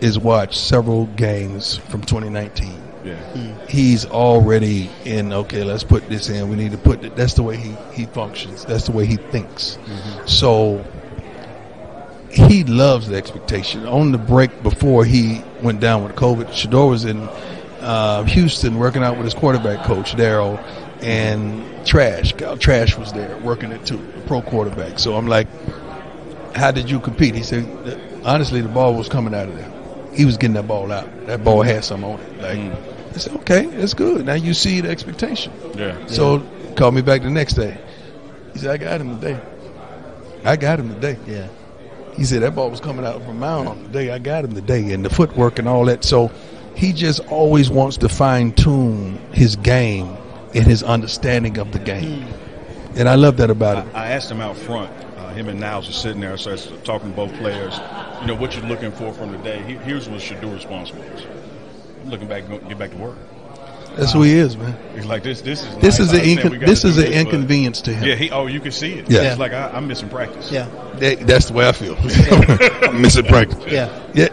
is 0.00 0.18
watched 0.18 0.58
several 0.58 1.06
games 1.06 1.76
from 1.76 2.02
2019. 2.02 2.82
Yeah. 3.04 3.66
He's 3.68 4.06
already 4.06 4.90
in. 5.04 5.32
Okay, 5.32 5.64
let's 5.64 5.84
put 5.84 6.08
this 6.08 6.28
in. 6.28 6.48
We 6.48 6.56
need 6.56 6.72
to 6.72 6.78
put. 6.78 7.04
It. 7.04 7.16
That's 7.16 7.34
the 7.34 7.42
way 7.42 7.56
he 7.56 7.74
he 7.92 8.06
functions. 8.06 8.64
That's 8.64 8.86
the 8.86 8.92
way 8.92 9.06
he 9.06 9.16
thinks. 9.16 9.78
So 10.26 10.84
he 12.30 12.64
loves 12.64 13.08
the 13.08 13.16
expectation. 13.16 13.86
On 13.86 14.12
the 14.12 14.18
break 14.18 14.62
before 14.62 15.04
he 15.04 15.42
went 15.62 15.80
down 15.80 16.04
with 16.04 16.16
COVID, 16.16 16.46
Shedeur 16.48 16.90
was 16.90 17.04
in 17.04 17.28
uh, 17.80 18.24
Houston 18.24 18.78
working 18.78 19.02
out 19.02 19.16
with 19.16 19.24
his 19.24 19.34
quarterback 19.34 19.86
coach 19.86 20.12
Daryl, 20.12 20.58
and 21.00 21.86
Trash 21.86 22.32
Gal 22.34 22.56
Trash 22.56 22.96
was 22.96 23.12
there 23.12 23.36
working 23.38 23.72
it 23.72 23.84
too, 23.86 23.96
the 23.96 24.20
pro 24.22 24.42
quarterback. 24.42 24.98
So 24.98 25.16
I'm 25.16 25.26
like, 25.26 25.48
how 26.54 26.70
did 26.70 26.90
you 26.90 27.00
compete? 27.00 27.34
He 27.34 27.42
said, 27.42 27.64
honestly, 28.24 28.60
the 28.60 28.68
ball 28.68 28.94
was 28.94 29.08
coming 29.08 29.34
out 29.34 29.48
of 29.48 29.56
there. 29.56 29.72
He 30.14 30.24
was 30.24 30.36
getting 30.36 30.54
that 30.54 30.66
ball 30.66 30.90
out. 30.90 31.26
That 31.26 31.44
ball 31.44 31.62
had 31.62 31.84
some 31.84 32.04
on 32.04 32.20
it. 32.20 32.42
Like, 32.42 32.58
mm. 32.58 33.14
I 33.14 33.18
said, 33.18 33.34
okay, 33.36 33.66
that's 33.66 33.94
good. 33.94 34.26
Now 34.26 34.34
you 34.34 34.54
see 34.54 34.80
the 34.80 34.90
expectation. 34.90 35.52
Yeah. 35.74 36.06
So 36.06 36.44
called 36.76 36.94
me 36.94 37.02
back 37.02 37.22
the 37.22 37.30
next 37.30 37.54
day. 37.54 37.78
He 38.52 38.60
said, 38.60 38.70
I 38.70 38.76
got 38.76 39.00
him 39.00 39.20
today. 39.20 39.40
I 40.44 40.56
got 40.56 40.80
him 40.80 40.94
today. 40.94 41.18
Yeah. 41.26 41.48
He 42.16 42.24
said 42.24 42.42
that 42.42 42.54
ball 42.54 42.70
was 42.70 42.80
coming 42.80 43.04
out 43.04 43.22
from 43.24 43.38
my 43.38 43.48
arm 43.48 43.84
today. 43.84 44.10
I 44.10 44.18
got 44.18 44.44
him 44.44 44.54
today, 44.54 44.92
and 44.92 45.04
the 45.04 45.10
footwork 45.10 45.60
and 45.60 45.68
all 45.68 45.84
that. 45.84 46.02
So 46.04 46.32
he 46.74 46.92
just 46.92 47.20
always 47.28 47.70
wants 47.70 47.98
to 47.98 48.08
fine 48.08 48.52
tune 48.52 49.18
his 49.32 49.54
game 49.54 50.16
and 50.58 50.66
his 50.66 50.82
understanding 50.82 51.58
of 51.58 51.72
the 51.72 51.78
game, 51.78 52.26
and 52.96 53.08
I 53.08 53.14
love 53.14 53.36
that 53.38 53.50
about 53.50 53.84
him. 53.84 53.90
I 53.94 54.08
asked 54.08 54.30
him 54.30 54.40
out 54.40 54.56
front. 54.56 54.90
Uh, 55.16 55.30
him 55.34 55.48
and 55.48 55.60
Niles 55.60 55.86
were 55.86 55.92
sitting 55.92 56.20
there, 56.20 56.36
so 56.36 56.50
I 56.50 56.52
was 56.54 56.72
talking 56.84 57.10
to 57.10 57.16
both 57.16 57.32
players. 57.34 57.78
You 58.20 58.26
know 58.26 58.34
what 58.34 58.56
you're 58.56 58.64
looking 58.66 58.92
for 58.92 59.12
from 59.12 59.32
the 59.32 59.38
day. 59.38 59.62
Here- 59.62 59.80
Here's 59.80 60.08
what 60.08 60.20
Shedeur's 60.20 60.54
response 60.64 60.92
was. 60.92 61.26
I'm 62.02 62.10
looking 62.10 62.28
back, 62.28 62.48
get 62.48 62.78
back 62.78 62.90
to 62.90 62.96
work. 62.96 63.16
That's 63.96 64.12
who 64.12 64.22
he 64.22 64.32
is, 64.34 64.56
man. 64.56 64.76
He's 64.94 65.06
like 65.06 65.22
this. 65.24 65.40
This 65.40 65.62
is 65.62 65.74
This 65.76 65.98
nice. 65.98 66.00
is 66.00 66.12
an 66.12 66.20
understand 66.20 66.54
incon- 66.54 66.66
this 66.66 66.84
is 66.84 66.98
an 66.98 67.04
this, 67.06 67.16
inconvenience 67.16 67.80
to 67.82 67.92
him. 67.94 68.04
Yeah. 68.08 68.14
He. 68.14 68.30
Oh, 68.30 68.46
you 68.46 68.60
can 68.60 68.70
see 68.70 68.92
it. 68.92 69.10
Yeah. 69.10 69.22
It's 69.22 69.38
like 69.40 69.52
I, 69.52 69.70
I'm 69.70 69.88
missing 69.88 70.08
practice. 70.08 70.52
Yeah. 70.52 70.68
That- 70.96 71.26
that's 71.26 71.46
the 71.46 71.54
way 71.54 71.68
I 71.68 71.72
feel. 71.72 71.96
I'm 72.88 73.00
missing 73.02 73.24
practice. 73.24 73.64
Yeah. 73.72 73.88
Yeah, 74.14 74.28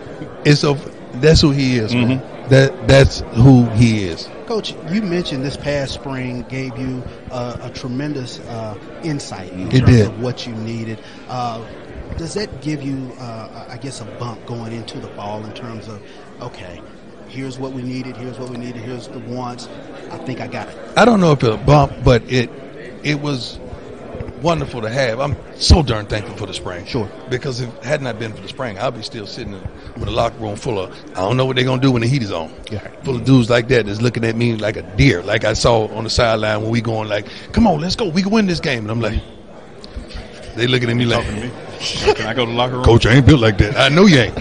and 0.46 0.58
so 0.58 0.76
that's 1.16 1.42
who 1.42 1.52
he 1.52 1.78
is. 1.78 1.94
Man. 1.96 2.22
That 2.50 2.88
that's 2.88 3.22
who 3.34 3.66
he 3.72 4.04
is. 4.06 4.30
Coach, 4.46 4.76
you 4.92 5.02
mentioned 5.02 5.44
this 5.44 5.58
past 5.58 5.94
spring 5.94 6.44
gave 6.44 6.78
you 6.78 7.04
uh, 7.32 7.58
a 7.62 7.70
tremendous 7.72 8.40
uh, 8.40 8.78
insight 9.04 9.52
in 9.54 9.68
It 9.72 9.80
terms 9.80 9.92
did. 9.92 10.08
of 10.08 10.22
what 10.22 10.46
you 10.46 10.54
needed. 10.54 11.00
Uh, 11.28 11.66
does 12.18 12.36
that 12.36 12.62
give 12.62 12.84
you, 12.84 13.12
uh, 13.20 13.66
I 13.70 13.78
guess, 13.78 14.00
a 14.02 14.06
bump 14.06 14.46
going 14.46 14.72
into 14.74 15.00
the 15.00 15.08
fall 15.10 15.44
in 15.44 15.54
terms 15.54 15.88
of, 15.88 16.02
okay, 16.42 16.82
here's 17.28 17.58
what 17.58 17.74
we 17.74 17.82
needed, 17.82 18.16
here's 18.16 18.38
what 18.38 18.50
we 18.50 18.58
needed, 18.58 18.84
here's 18.84 19.08
the 19.08 19.20
wants. 19.20 19.68
I 20.12 20.18
think 20.20 20.40
I 20.40 20.48
got 20.48 20.68
it. 20.70 20.78
I 20.98 21.04
don't 21.06 21.20
know 21.20 21.32
if 21.32 21.44
it 21.44 21.52
a 21.52 21.58
bump, 21.58 21.94
but 22.04 22.22
it 22.32 22.50
it 23.04 23.20
was 23.22 23.60
wonderful 24.42 24.82
to 24.82 24.90
have. 24.90 25.20
I'm 25.20 25.36
so 25.56 25.82
darn 25.84 26.06
thankful 26.06 26.36
for 26.38 26.46
the 26.46 26.54
spring. 26.54 26.86
Sure. 26.86 27.10
Because 27.30 27.62
if 27.62 27.84
had 27.84 28.02
not 28.02 28.20
been 28.20 28.34
for 28.34 28.42
the 28.42 28.48
spring, 28.48 28.78
I'd 28.78 28.96
be 28.96 29.02
still 29.02 29.28
sitting 29.28 29.54
in, 29.54 29.62
with 29.98 30.08
a 30.08 30.12
locker 30.12 30.38
room 30.38 30.56
full 30.56 30.80
of 30.80 30.92
I 31.12 31.22
don't 31.22 31.38
know 31.38 31.46
what 31.46 31.56
they're 31.56 31.66
gonna 31.66 31.82
do 31.82 31.92
when 31.92 32.02
the 32.02 32.08
heat 32.08 32.24
is 32.24 32.32
on. 32.32 32.54
Yeah. 32.72 32.88
Full 33.04 33.16
of 33.16 33.26
dudes 33.26 33.50
like 33.50 33.68
that 33.70 33.86
that's 33.86 34.02
looking 34.02 34.24
at 34.24 34.36
me 34.36 34.56
like 34.56 34.78
a 34.78 34.84
deer, 34.96 35.22
like 35.24 35.44
I 35.44 35.54
saw 35.54 35.88
on 35.88 36.04
the 36.04 36.10
sideline 36.10 36.62
when 36.62 36.72
we 36.72 36.82
going 36.82 37.10
like, 37.10 37.28
"Come 37.52 37.68
on, 37.68 37.80
let's 37.82 37.96
go, 37.96 38.08
we 38.10 38.22
can 38.22 38.32
win 38.32 38.48
this 38.48 38.60
game." 38.60 38.84
And 38.84 38.92
I'm 38.92 39.02
like, 39.02 39.22
they 40.56 40.68
looking 40.68 40.90
at 40.90 40.96
me 40.96 41.06
like, 41.06 41.26
Talking 41.26 41.42
to 41.42 41.48
me. 41.48 42.14
Can 42.14 42.28
I 42.28 42.34
go 42.34 42.46
to 42.46 42.52
the 42.52 42.58
locker 42.58 42.76
room? 42.76 42.84
Coach, 42.84 43.06
I 43.06 43.14
ain't 43.14 43.26
built 43.26 43.42
like 43.42 43.58
that. 43.58 43.78
I 43.78 43.90
know 43.90 44.06
you 44.06 44.20
ain't. 44.20 44.36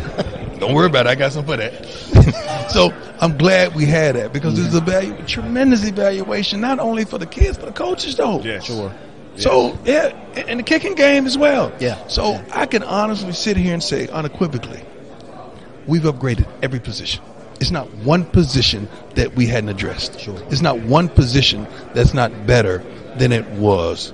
Don't 0.61 0.73
worry 0.75 0.87
about 0.87 1.07
it. 1.07 1.11
I 1.11 1.15
got 1.15 1.33
some 1.33 1.45
for 1.45 1.57
that. 1.57 1.85
so 2.71 2.93
I'm 3.21 3.37
glad 3.37 3.75
we 3.75 3.85
had 3.85 4.15
that 4.17 4.33
because 4.33 4.59
it's 4.59 4.75
a 4.75 4.81
value, 4.81 5.15
tremendous 5.27 5.87
evaluation, 5.87 6.61
not 6.61 6.79
only 6.79 7.05
for 7.05 7.19
the 7.19 7.27
kids, 7.27 7.59
but 7.59 7.67
the 7.67 7.73
coaches, 7.73 8.17
though. 8.17 8.41
Yeah, 8.41 8.61
Sure. 8.61 8.93
So 9.37 9.79
yeah, 9.85 10.09
and 10.35 10.61
the 10.61 10.63
kicking 10.63 10.95
game 10.95 11.27
as 11.27 11.37
well. 11.37 11.73
Yeah. 11.81 12.07
So 12.07 12.43
I 12.53 12.67
can 12.67 12.83
honestly 12.83 13.33
sit 13.33 13.57
here 13.57 13.75
and 13.75 13.83
say 13.83 14.09
unequivocally, 14.09 14.83
we've 15.87 16.03
upgraded 16.03 16.47
every 16.63 16.81
position. 16.81 17.23
It's 17.61 17.71
not 17.71 17.93
one 17.95 18.25
position 18.25 18.89
that 19.15 19.35
we 19.35 19.47
hadn't 19.47 19.71
addressed. 19.71 20.21
Sure. 20.21 20.41
It's 20.51 20.61
not 20.61 20.81
one 20.81 21.09
position 21.09 21.67
that's 21.95 22.15
not 22.15 22.47
better 22.47 22.79
than 23.17 23.33
it 23.33 23.47
was 23.53 24.13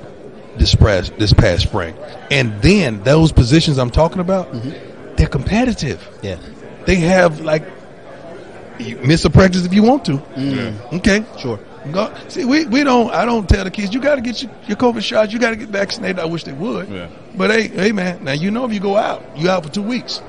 this 0.57 0.75
past 0.75 1.17
this 1.19 1.33
past 1.33 1.63
spring. 1.63 1.97
And 2.31 2.61
then 2.63 3.03
those 3.03 3.33
positions 3.33 3.79
I'm 3.79 3.91
talking 3.91 4.21
about, 4.21 4.53
mm-hmm. 4.53 5.17
they're 5.17 5.29
competitive. 5.29 6.07
Yeah. 6.23 6.39
They 6.87 6.97
have 6.97 7.41
like 7.41 7.65
you 8.79 8.97
miss 8.97 9.25
a 9.25 9.31
practice 9.31 9.65
if 9.65 9.75
you 9.75 9.83
want 9.83 10.07
to. 10.07 10.23
Yeah. 10.37 10.73
Okay. 10.95 11.25
Sure. 11.39 11.59
Go, 11.93 12.13
see, 12.29 12.45
we, 12.45 12.67
we 12.67 12.85
don't. 12.85 13.11
I 13.11 13.25
don't 13.25 13.49
tell 13.49 13.65
the 13.65 13.71
kids 13.71 13.95
you 13.95 14.01
got 14.01 14.17
to 14.17 14.21
get 14.21 14.43
your, 14.43 14.53
your 14.67 14.77
COVID 14.77 15.03
shots. 15.03 15.33
You 15.33 15.39
got 15.39 15.51
to 15.51 15.57
get 15.57 15.71
vaccinated. 15.71 16.19
I 16.19 16.27
wish 16.27 16.45
they 16.45 16.53
would. 16.53 16.89
Yeah. 16.89 17.09
But 17.37 17.51
hey, 17.51 17.69
hey, 17.69 17.93
man. 17.93 18.23
Now 18.23 18.33
you 18.33 18.51
know 18.51 18.65
if 18.67 18.73
you 18.73 18.81
go 18.81 18.97
out, 18.97 19.23
you 19.37 19.49
out 19.49 19.65
for 19.65 19.71
two 19.73 19.83
weeks. 19.83 20.21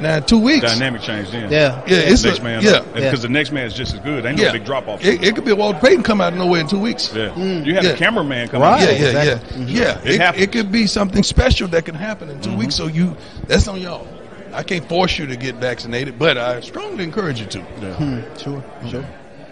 Now 0.00 0.20
two 0.20 0.38
weeks. 0.38 0.62
Dynamic 0.62 1.00
change 1.02 1.30
then. 1.30 1.50
Yeah. 1.50 1.82
Yeah, 1.86 1.98
it's 1.98 2.22
next 2.24 2.38
a, 2.40 2.44
man 2.44 2.62
yeah. 2.62 2.70
up. 2.72 2.94
Because 2.94 3.22
the 3.22 3.28
next 3.30 3.50
man 3.52 3.66
is 3.66 3.74
just 3.74 3.94
as 3.94 4.00
good. 4.00 4.26
Ain't 4.26 4.36
no 4.38 4.44
yeah. 4.44 4.52
big 4.52 4.64
drop 4.66 4.88
off. 4.88 5.02
It, 5.04 5.22
it 5.24 5.34
could 5.34 5.44
be 5.44 5.52
a 5.52 5.56
Walter 5.56 5.78
Payton 5.80 6.02
come 6.02 6.20
out 6.20 6.32
of 6.34 6.38
nowhere 6.38 6.60
in 6.60 6.68
two 6.68 6.78
weeks. 6.78 7.14
yeah. 7.14 7.34
You 7.36 7.74
have 7.74 7.84
Yeah. 7.84 7.90
a 7.90 7.96
cameraman 7.96 8.48
come 8.48 8.60
Right. 8.62 8.82
out. 8.82 8.88
Yeah, 8.88 8.98
yeah, 9.12 9.20
exactly. 9.34 9.64
yeah, 9.64 10.00
yeah. 10.04 10.32
It 10.32 10.36
It, 10.38 10.42
it 10.42 10.52
could 10.52 10.70
be 10.70 10.86
something 10.86 11.22
special 11.22 11.66
that 11.68 11.84
can 11.86 11.94
happen 11.94 12.28
in 12.28 12.40
2 12.40 12.48
Mm-hmm. 12.50 12.58
weeks. 12.58 12.74
So 12.74 12.86
you, 12.88 13.16
that's 13.46 13.68
on 13.68 13.80
y'all. 13.80 14.06
I 14.52 14.62
can't 14.62 14.86
force 14.88 15.18
you 15.18 15.26
to 15.26 15.36
get 15.36 15.56
vaccinated, 15.56 16.18
but 16.18 16.36
I 16.38 16.60
strongly 16.60 17.04
encourage 17.04 17.40
you 17.40 17.46
to. 17.46 17.58
Yeah. 17.80 18.36
Sure. 18.36 18.64
Sure. 18.90 19.04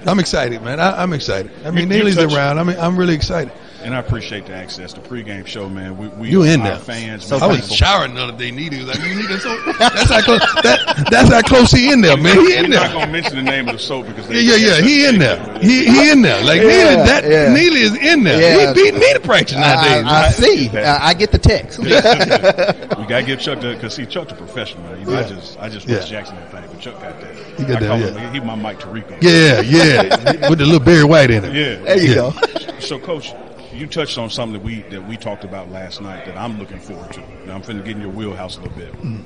I'm 0.06 0.18
excited, 0.18 0.62
man. 0.62 0.80
I, 0.80 1.02
I'm 1.02 1.12
excited. 1.12 1.50
I 1.64 1.70
mean, 1.70 1.90
You- 1.90 1.98
Neely's 1.98 2.18
around. 2.18 2.58
I 2.58 2.64
mean, 2.64 2.76
I'm 2.78 2.96
really 2.96 3.14
excited. 3.14 3.52
And 3.84 3.94
I 3.94 3.98
appreciate 3.98 4.46
the 4.46 4.54
access. 4.54 4.92
The 4.94 5.00
pregame 5.00 5.46
show, 5.46 5.68
man. 5.68 5.98
We, 5.98 6.08
we 6.08 6.30
You 6.30 6.42
in 6.44 6.62
there? 6.62 6.78
fans. 6.78 7.26
So 7.26 7.36
I 7.36 7.46
was 7.46 7.58
thankful. 7.58 7.76
showering 7.76 8.14
the 8.14 8.22
other 8.22 8.36
day. 8.38 8.50
Neely 8.50 8.78
was 8.78 8.86
like, 8.86 8.98
"You 9.06 9.14
need 9.14 9.30
a 9.30 9.38
soap." 9.38 9.60
That's 9.78 10.10
how 10.10 10.22
close. 10.22 10.40
That, 10.62 11.06
that's 11.10 11.30
how 11.30 11.42
close 11.42 11.70
he 11.70 11.92
in 11.92 12.00
there, 12.00 12.16
man. 12.16 12.34
He 12.34 12.42
We're 12.44 12.64
in 12.64 12.70
not 12.70 12.92
gonna 12.92 13.12
mention 13.12 13.36
the 13.36 13.42
name 13.42 13.68
of 13.68 13.74
the 13.74 13.78
soap 13.78 14.06
because 14.06 14.26
they, 14.28 14.40
Yeah, 14.40 14.56
yeah, 14.56 14.76
yeah. 14.78 14.82
He 14.82 15.06
in 15.06 15.18
there. 15.18 15.58
He 15.60 15.84
he 15.84 16.10
in 16.10 16.22
there. 16.22 16.42
Like 16.42 16.60
Neely, 16.62 16.70
that 16.72 17.24
yeah. 17.24 17.52
Neely 17.52 17.80
is 17.80 17.96
in 17.96 18.24
there. 18.24 18.40
Yeah. 18.40 18.68
He 18.72 18.82
beat 18.90 18.94
me 18.98 19.12
to 19.12 19.20
practice 19.20 19.56
I, 19.56 19.60
nowadays. 19.60 20.04
I, 20.06 20.26
I 20.26 20.30
see. 20.30 20.68
I, 20.78 21.08
I 21.08 21.14
get 21.14 21.30
the 21.30 21.38
text. 21.38 21.78
we 21.78 21.88
gotta 21.90 23.22
give 23.24 23.40
Chuck 23.40 23.60
the 23.60 23.74
because 23.74 23.94
see 23.94 24.06
Chuck's 24.06 24.32
a 24.32 24.36
professional. 24.36 24.82
Man. 24.84 25.00
You 25.00 25.06
know, 25.06 25.18
I 25.18 25.22
just 25.28 25.58
I 25.60 25.68
just 25.68 25.86
Yeah. 25.88 26.00
Jackson 26.00 26.36
that 26.36 26.50
thing, 26.50 26.64
but 26.70 26.80
Chuck 26.80 27.00
got 27.00 27.20
that. 27.20 27.34
He 27.58 27.64
got 27.64 27.76
I 27.76 27.80
that, 27.80 27.88
call 27.88 27.98
yeah. 28.00 28.18
him, 28.18 28.32
he 28.34 28.40
my 28.40 28.54
Mike 28.54 28.80
Tirico. 28.80 29.16
yeah, 29.20 29.60
yeah. 29.60 30.48
With 30.48 30.58
the 30.58 30.64
little 30.64 30.80
Barry 30.80 31.04
White 31.04 31.30
in 31.30 31.44
it. 31.44 31.52
yeah. 31.54 31.84
There 31.84 31.98
you 31.98 32.08
Yeah. 32.08 32.14
go. 32.14 32.78
So, 32.80 32.98
Coach, 32.98 33.32
you 33.74 33.86
touched 33.86 34.18
on 34.18 34.30
something 34.30 34.54
that 34.54 34.64
we 34.64 34.82
that 34.90 35.06
we 35.08 35.16
talked 35.16 35.44
about 35.44 35.70
last 35.70 36.00
night 36.00 36.24
that 36.26 36.36
I'm 36.36 36.58
looking 36.58 36.78
forward 36.80 37.12
to. 37.14 37.20
Now, 37.46 37.54
I'm 37.56 37.62
finna 37.62 37.84
get 37.84 37.96
in 37.96 38.00
your 38.00 38.10
wheelhouse 38.10 38.56
a 38.56 38.60
little 38.62 38.76
bit. 38.76 38.92
Mm-hmm. 38.92 39.22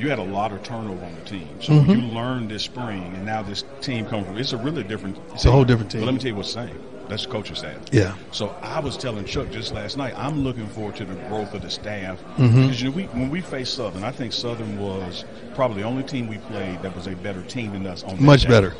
You 0.00 0.08
had 0.10 0.18
a 0.20 0.24
lot 0.24 0.52
of 0.52 0.62
turnover 0.62 1.04
on 1.04 1.14
the 1.16 1.20
team, 1.22 1.48
so 1.60 1.72
when 1.76 1.90
you 1.90 2.06
learned 2.08 2.50
this 2.52 2.62
spring, 2.62 3.02
and 3.16 3.26
now 3.26 3.42
this 3.42 3.64
team 3.80 4.06
comes 4.06 4.26
from. 4.26 4.38
It's 4.38 4.52
a 4.52 4.56
really 4.56 4.84
different. 4.84 5.18
It's 5.34 5.44
a 5.44 5.50
whole 5.50 5.64
different 5.64 5.90
team. 5.90 6.02
But 6.02 6.06
let 6.06 6.14
me 6.14 6.20
tell 6.20 6.28
you 6.28 6.36
what's 6.36 6.54
the 6.54 6.66
same. 6.68 6.80
That's 7.08 7.24
the 7.24 7.32
coaching 7.32 7.56
staff. 7.56 7.78
Yeah. 7.90 8.14
So 8.32 8.50
I 8.62 8.80
was 8.80 8.96
telling 8.98 9.24
Chuck 9.24 9.50
just 9.50 9.72
last 9.72 9.96
night, 9.96 10.12
I'm 10.16 10.44
looking 10.44 10.68
forward 10.68 10.94
to 10.96 11.06
the 11.06 11.14
growth 11.28 11.54
of 11.54 11.62
the 11.62 11.70
staff 11.70 12.20
Mm-hmm. 12.36 12.60
because 12.60 12.82
you 12.82 12.90
know, 12.90 12.96
we, 12.96 13.04
when 13.06 13.30
we 13.30 13.40
faced 13.40 13.74
Southern, 13.74 14.04
I 14.04 14.12
think 14.12 14.32
Southern 14.34 14.78
was 14.78 15.24
probably 15.54 15.80
the 15.82 15.88
only 15.88 16.02
team 16.02 16.28
we 16.28 16.36
played 16.36 16.82
that 16.82 16.94
was 16.94 17.06
a 17.06 17.16
better 17.16 17.42
team 17.42 17.72
than 17.72 17.86
us 17.86 18.04
on 18.04 18.10
that 18.16 18.20
Much 18.20 18.42
day. 18.42 18.48
better. 18.50 18.74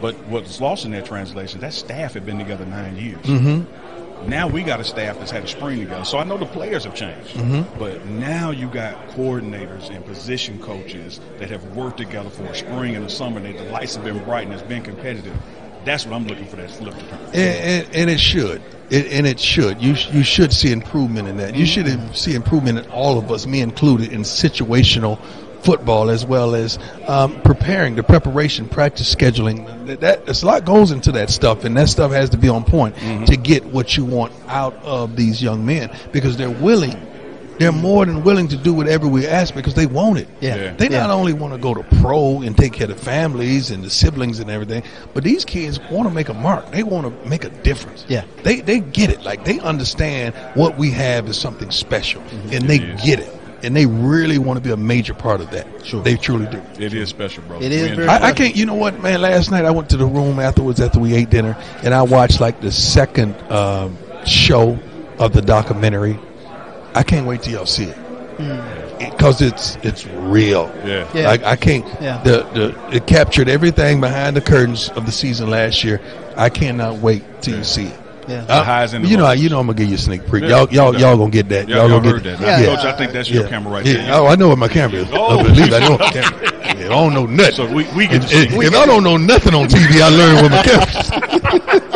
But 0.00 0.14
what's 0.26 0.60
lost 0.60 0.84
in 0.84 0.92
that 0.92 1.06
translation, 1.06 1.60
that 1.60 1.72
staff 1.74 2.14
had 2.14 2.24
been 2.24 2.38
together 2.38 2.64
nine 2.64 2.96
years. 2.96 3.26
Mm-hmm. 3.26 4.05
Now 4.24 4.48
we 4.48 4.62
got 4.62 4.80
a 4.80 4.84
staff 4.84 5.18
that's 5.18 5.30
had 5.30 5.44
a 5.44 5.48
spring 5.48 5.80
together. 5.80 6.04
So 6.04 6.18
I 6.18 6.24
know 6.24 6.36
the 6.36 6.46
players 6.46 6.84
have 6.84 6.94
changed. 6.94 7.30
Mm-hmm. 7.34 7.78
But 7.78 8.06
now 8.06 8.50
you 8.50 8.68
got 8.68 9.08
coordinators 9.10 9.90
and 9.90 10.04
position 10.04 10.58
coaches 10.60 11.20
that 11.38 11.50
have 11.50 11.64
worked 11.76 11.98
together 11.98 12.30
for 12.30 12.44
a 12.44 12.54
spring 12.54 12.96
and 12.96 13.04
a 13.04 13.10
summer. 13.10 13.40
They, 13.40 13.52
the 13.52 13.64
lights 13.64 13.94
have 13.96 14.04
been 14.04 14.22
bright 14.24 14.44
and 14.44 14.54
it's 14.54 14.62
been 14.62 14.82
competitive. 14.82 15.36
That's 15.84 16.04
what 16.04 16.14
I'm 16.14 16.26
looking 16.26 16.46
for 16.46 16.56
that 16.56 16.70
flip 16.70 16.94
to 16.94 17.06
turn. 17.06 17.18
and, 17.26 17.36
and, 17.36 17.94
and 17.94 18.10
it 18.10 18.18
should. 18.18 18.60
It, 18.90 19.06
and 19.12 19.26
it 19.26 19.38
should. 19.40 19.82
You 19.82 19.94
you 20.12 20.22
should 20.22 20.52
see 20.52 20.70
improvement 20.72 21.28
in 21.28 21.36
that. 21.38 21.56
You 21.56 21.66
should 21.66 22.16
see 22.16 22.34
improvement 22.34 22.78
in 22.78 22.90
all 22.90 23.18
of 23.18 23.30
us, 23.32 23.46
me 23.46 23.60
included, 23.60 24.12
in 24.12 24.22
situational 24.22 25.18
football 25.62 26.10
as 26.10 26.24
well 26.24 26.54
as 26.54 26.78
um, 27.06 27.40
preparing, 27.42 27.96
the 27.96 28.02
preparation, 28.02 28.68
practice 28.68 29.12
scheduling. 29.14 29.86
That, 29.86 30.00
that 30.00 30.24
there's 30.26 30.42
a 30.42 30.46
lot 30.46 30.64
goes 30.64 30.90
into 30.90 31.12
that 31.12 31.30
stuff, 31.30 31.64
and 31.64 31.76
that 31.76 31.88
stuff 31.88 32.12
has 32.12 32.30
to 32.30 32.36
be 32.38 32.48
on 32.48 32.64
point 32.64 32.96
to 33.26 33.36
get 33.36 33.64
what 33.66 33.96
you 33.96 34.04
want 34.04 34.32
out 34.48 34.74
of 34.84 35.16
these 35.16 35.42
young 35.42 35.64
men 35.66 35.90
because 36.12 36.36
they're 36.36 36.50
willing. 36.50 37.00
They're 37.58 37.72
more 37.72 38.04
than 38.04 38.22
willing 38.22 38.48
to 38.48 38.56
do 38.58 38.74
whatever 38.74 39.08
we 39.08 39.26
ask 39.26 39.54
because 39.54 39.72
they 39.72 39.86
want 39.86 40.18
it. 40.18 40.28
Yeah. 40.42 40.56
Yeah. 40.56 40.72
They 40.74 40.90
not 40.90 41.08
Yeah. 41.08 41.12
only 41.14 41.32
want 41.32 41.54
to 41.54 41.58
go 41.58 41.72
to 41.72 41.82
pro 42.02 42.42
and 42.42 42.54
take 42.54 42.74
care 42.74 42.86
of 42.90 42.94
the 42.94 43.02
families 43.02 43.70
and 43.70 43.82
the 43.82 43.88
siblings 43.88 44.40
and 44.40 44.50
everything, 44.50 44.82
but 45.14 45.24
these 45.24 45.46
kids 45.46 45.80
want 45.90 46.06
to 46.06 46.12
make 46.12 46.28
a 46.28 46.34
mark. 46.34 46.70
They 46.70 46.82
want 46.82 47.06
to 47.06 47.28
make 47.28 47.44
a 47.44 47.48
difference. 47.48 48.04
Yeah. 48.08 48.24
They 48.42 48.60
they 48.60 48.80
get 48.80 49.08
it. 49.08 49.22
Like 49.22 49.46
they 49.46 49.58
understand 49.60 50.34
what 50.52 50.76
we 50.76 50.90
have 50.90 51.28
is 51.30 51.38
something 51.38 51.70
special, 51.70 52.20
and 52.52 52.68
they 52.68 52.78
get 52.78 53.20
it, 53.20 53.34
and 53.62 53.76
they 53.76 53.86
really 53.86 54.38
want 54.38 54.58
to 54.58 54.60
be 54.62 54.70
a 54.70 54.76
major 54.76 55.14
part 55.14 55.40
of 55.40 55.50
that. 55.50 55.66
Sure. 55.84 56.02
They 56.02 56.16
truly 56.16 56.46
do. 56.46 56.62
It 56.78 56.92
is 56.92 57.08
special, 57.08 57.42
bro. 57.44 57.60
It 57.60 57.72
is 57.72 57.96
very 57.96 58.08
I, 58.08 58.28
I 58.28 58.32
can't. 58.32 58.54
You 58.56 58.66
know 58.66 58.74
what, 58.74 59.00
man? 59.00 59.20
Last 59.20 59.50
night 59.50 59.64
I 59.64 59.70
went 59.70 59.90
to 59.90 59.96
the 59.96 60.06
room 60.06 60.38
afterwards 60.38 60.80
after 60.80 60.98
we 60.98 61.14
ate 61.14 61.30
dinner, 61.30 61.56
and 61.82 61.94
I 61.94 62.02
watched 62.02 62.40
like 62.40 62.60
the 62.60 62.72
second 62.72 63.34
um, 63.50 63.96
show 64.26 64.78
of 65.18 65.32
the 65.32 65.42
documentary. 65.42 66.18
I 66.94 67.02
can't 67.02 67.26
wait 67.26 67.42
till 67.42 67.54
y'all 67.54 67.66
see 67.66 67.84
it 67.84 67.96
because 68.98 69.42
it's 69.42 69.76
it's 69.76 70.06
real. 70.06 70.72
Yeah. 70.84 71.08
Yeah. 71.14 71.26
Like 71.28 71.42
I 71.44 71.56
can't. 71.56 71.84
Yeah. 72.00 72.22
The 72.22 72.42
the 72.54 72.96
it 72.96 73.06
captured 73.06 73.48
everything 73.48 74.00
behind 74.00 74.36
the 74.36 74.40
curtains 74.40 74.88
of 74.90 75.06
the 75.06 75.12
season 75.12 75.50
last 75.50 75.84
year. 75.84 76.00
I 76.36 76.50
cannot 76.50 76.96
wait 76.98 77.22
till 77.42 77.56
you 77.56 77.64
see 77.64 77.86
it. 77.86 78.00
Yeah. 78.28 78.44
Uh, 78.48 78.64
highs 78.64 78.92
and 78.92 79.04
the 79.04 79.08
you 79.08 79.16
know, 79.16 79.24
lows. 79.24 79.40
you 79.40 79.48
know, 79.48 79.60
I'm 79.60 79.66
gonna 79.66 79.78
give 79.78 79.88
you 79.88 79.94
a 79.94 79.98
sneak 79.98 80.22
peek. 80.30 80.42
Yeah. 80.42 80.48
Y'all, 80.48 80.72
y'all, 80.72 80.98
y'all 80.98 81.16
gonna 81.16 81.30
get 81.30 81.48
that. 81.50 81.68
Y'all 81.68 81.88
y'all 81.88 82.00
gonna 82.00 82.10
heard 82.10 82.22
get 82.24 82.38
that. 82.40 82.60
Yeah. 82.60 82.74
Coach, 82.74 82.84
I 82.84 82.92
think 82.96 83.12
that's 83.12 83.30
your 83.30 83.48
camera 83.48 83.72
right 83.72 83.86
yeah. 83.86 83.92
there. 83.94 84.14
Oh, 84.14 84.26
I 84.26 84.34
know 84.36 84.48
what 84.48 84.58
my 84.58 84.68
camera 84.68 85.00
is. 85.00 85.08
Oh. 85.12 85.38
I 85.38 85.42
believe 85.42 85.72
I 85.72 85.78
know 85.80 85.90
what 85.92 86.00
my 86.00 86.10
camera. 86.10 86.42
is. 86.42 86.52
Yeah, 86.80 86.86
I 86.86 86.88
don't 86.88 87.14
know 87.14 87.26
nothing. 87.26 87.54
So 87.54 87.66
we, 87.66 87.84
we 87.94 88.06
get 88.06 88.24
If, 88.24 88.30
to 88.30 88.36
if, 88.36 88.50
see. 88.50 88.56
if 88.66 88.74
I 88.74 88.86
don't 88.86 89.04
know 89.04 89.16
nothing 89.16 89.54
on 89.54 89.66
TV, 89.68 90.00
I 90.02 90.08
learn 90.08 90.42
with 90.42 90.52
my 90.52 90.62
camera. 90.62 91.92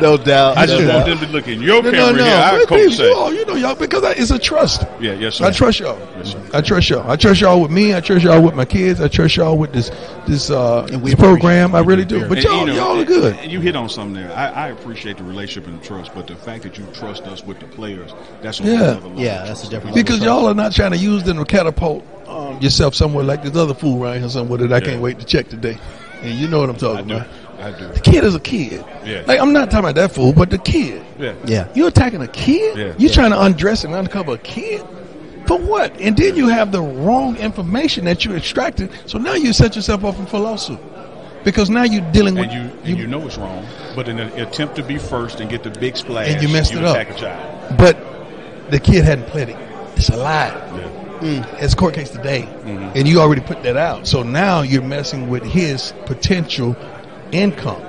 No 0.00 0.16
doubt. 0.16 0.56
I 0.56 0.66
just 0.66 0.84
no 0.84 0.94
want 0.94 1.06
them 1.06 1.18
to 1.18 1.26
look 1.28 1.48
in 1.48 1.60
your 1.62 1.82
No, 1.82 1.90
camera 1.90 2.12
no, 2.18 2.24
here. 2.24 2.34
no. 2.34 2.40
Our 2.40 2.58
But 2.60 2.68
coach 2.68 2.78
people, 2.80 2.96
say. 2.96 3.12
oh, 3.14 3.30
you 3.30 3.44
know, 3.46 3.54
y'all, 3.54 3.74
because 3.74 4.02
I, 4.04 4.12
it's 4.12 4.30
a 4.30 4.38
trust. 4.38 4.82
Yeah, 5.00 5.12
yes, 5.14 5.36
sir. 5.36 5.46
I 5.46 5.50
trust 5.50 5.80
y'all. 5.80 5.98
Yes, 6.16 6.32
sir. 6.32 6.42
I 6.52 6.60
trust 6.60 6.90
y'all. 6.90 7.10
I 7.10 7.16
trust 7.16 7.40
y'all 7.40 7.60
with 7.60 7.70
me. 7.70 7.94
I 7.94 8.00
trust 8.00 8.24
y'all 8.24 8.42
with 8.42 8.54
my 8.54 8.64
kids. 8.64 9.00
I 9.00 9.08
trust 9.08 9.36
y'all 9.36 9.56
with 9.56 9.72
this 9.72 9.90
this 10.26 10.50
uh 10.50 10.82
this 10.90 11.14
program. 11.14 11.74
I 11.74 11.80
really 11.80 12.04
do. 12.04 12.20
And, 12.20 12.28
But 12.28 12.42
y'all, 12.42 12.60
you 12.60 12.66
know, 12.66 12.74
y'all 12.74 13.00
are 13.00 13.04
good. 13.04 13.36
and 13.36 13.50
You 13.52 13.60
hit 13.60 13.76
on 13.76 13.88
something 13.88 14.14
there. 14.14 14.32
I, 14.32 14.48
I 14.48 14.68
appreciate 14.68 15.18
the 15.18 15.24
relationship 15.24 15.68
and 15.68 15.80
the 15.80 15.84
trust, 15.86 16.14
but 16.14 16.26
the 16.26 16.36
fact 16.36 16.62
that 16.64 16.78
you 16.78 16.86
trust 16.92 17.24
us 17.24 17.44
with 17.44 17.60
the 17.60 17.66
players, 17.66 18.12
that's 18.42 18.60
on 18.60 18.66
Yeah. 18.66 18.72
another 18.74 19.08
level. 19.08 19.20
Yeah, 19.22 19.44
that's 19.44 19.64
a 19.64 19.70
different. 19.70 19.94
Because 19.96 20.22
y'all 20.22 20.46
are 20.46 20.54
not 20.54 20.72
trying 20.72 20.92
to 20.92 20.98
use 20.98 21.22
them 21.24 21.36
to 21.38 21.44
catapult 21.44 22.04
um, 22.28 22.58
yourself 22.60 22.94
somewhere 22.94 23.24
like 23.24 23.42
this 23.42 23.56
other 23.56 23.74
fool 23.74 23.98
right 23.98 24.20
here 24.20 24.28
somewhere 24.28 24.58
that 24.58 24.72
I 24.72 24.76
Yeah. 24.78 24.92
can't 24.92 25.02
wait 25.02 25.18
to 25.18 25.24
check 25.26 25.48
today. 25.48 25.78
And 26.22 26.34
you 26.38 26.48
know 26.48 26.60
what 26.60 26.68
I'm 26.70 26.76
talking 26.76 27.10
about. 27.10 27.26
I 27.60 27.78
do. 27.78 27.88
The 27.88 28.00
kid 28.00 28.24
is 28.24 28.34
a 28.34 28.40
kid. 28.40 28.84
Yeah. 29.04 29.22
Like 29.26 29.40
I'm 29.40 29.52
not 29.52 29.70
talking 29.70 29.80
about 29.90 29.94
that 29.96 30.12
fool, 30.12 30.32
but 30.32 30.50
the 30.50 30.58
kid. 30.58 31.04
Yeah. 31.18 31.34
Yeah. 31.44 31.68
You're 31.74 31.88
attacking 31.88 32.22
a 32.22 32.28
kid? 32.28 32.76
Yeah. 32.78 32.84
You're 32.84 32.94
Yeah. 32.98 33.14
trying 33.14 33.30
to 33.30 33.40
undress 33.42 33.84
and 33.84 33.94
uncover 33.94 34.32
a 34.32 34.38
kid? 34.38 34.82
For 35.46 35.58
what? 35.58 35.98
And 36.00 36.16
then 36.16 36.36
you 36.36 36.48
have 36.48 36.70
the 36.72 36.80
wrong 36.82 37.36
information 37.36 38.04
that 38.04 38.24
you 38.24 38.34
extracted. 38.36 38.90
So 39.06 39.18
now 39.18 39.34
you 39.34 39.52
set 39.52 39.74
yourself 39.76 40.04
up 40.04 40.14
for 40.28 40.36
a 40.36 40.40
lawsuit. 40.40 40.78
Because 41.42 41.70
now 41.70 41.84
you're 41.84 42.04
dealing 42.12 42.34
with 42.34 42.50
And 42.50 42.52
you, 42.52 42.80
and 42.90 42.98
you 42.98 43.06
know 43.06 43.26
it's 43.26 43.38
wrong, 43.38 43.64
but 43.96 44.08
in 44.08 44.18
an 44.18 44.28
attempt 44.38 44.76
to 44.76 44.82
be 44.82 44.98
first 44.98 45.40
and 45.40 45.48
get 45.48 45.62
the 45.62 45.70
big 45.70 45.96
splash, 45.96 46.28
And 46.28 46.42
you 46.42 46.50
messed 46.50 46.74
it 46.74 46.84
up. 46.84 46.94
attack 46.94 47.16
a 47.16 47.18
child. 47.18 47.78
But 47.78 47.96
the 48.70 48.78
kid 48.78 49.04
hadn't 49.04 49.26
pled 49.28 49.48
it. 49.48 49.56
It's 49.96 50.10
a 50.10 50.16
lie. 50.18 50.48
Yeah. 51.22 51.56
It's 51.58 51.72
a 51.72 51.76
court 51.76 51.94
case 51.94 52.10
today. 52.10 52.42
Mm-hmm. 52.42 52.90
And 52.94 53.08
you 53.08 53.20
already 53.20 53.40
put 53.40 53.62
that 53.62 53.76
out. 53.78 54.06
So 54.06 54.22
now 54.22 54.60
you're 54.62 54.82
messing 54.82 55.28
with 55.30 55.42
his 55.42 55.92
potential 56.06 56.76
income. 57.32 57.82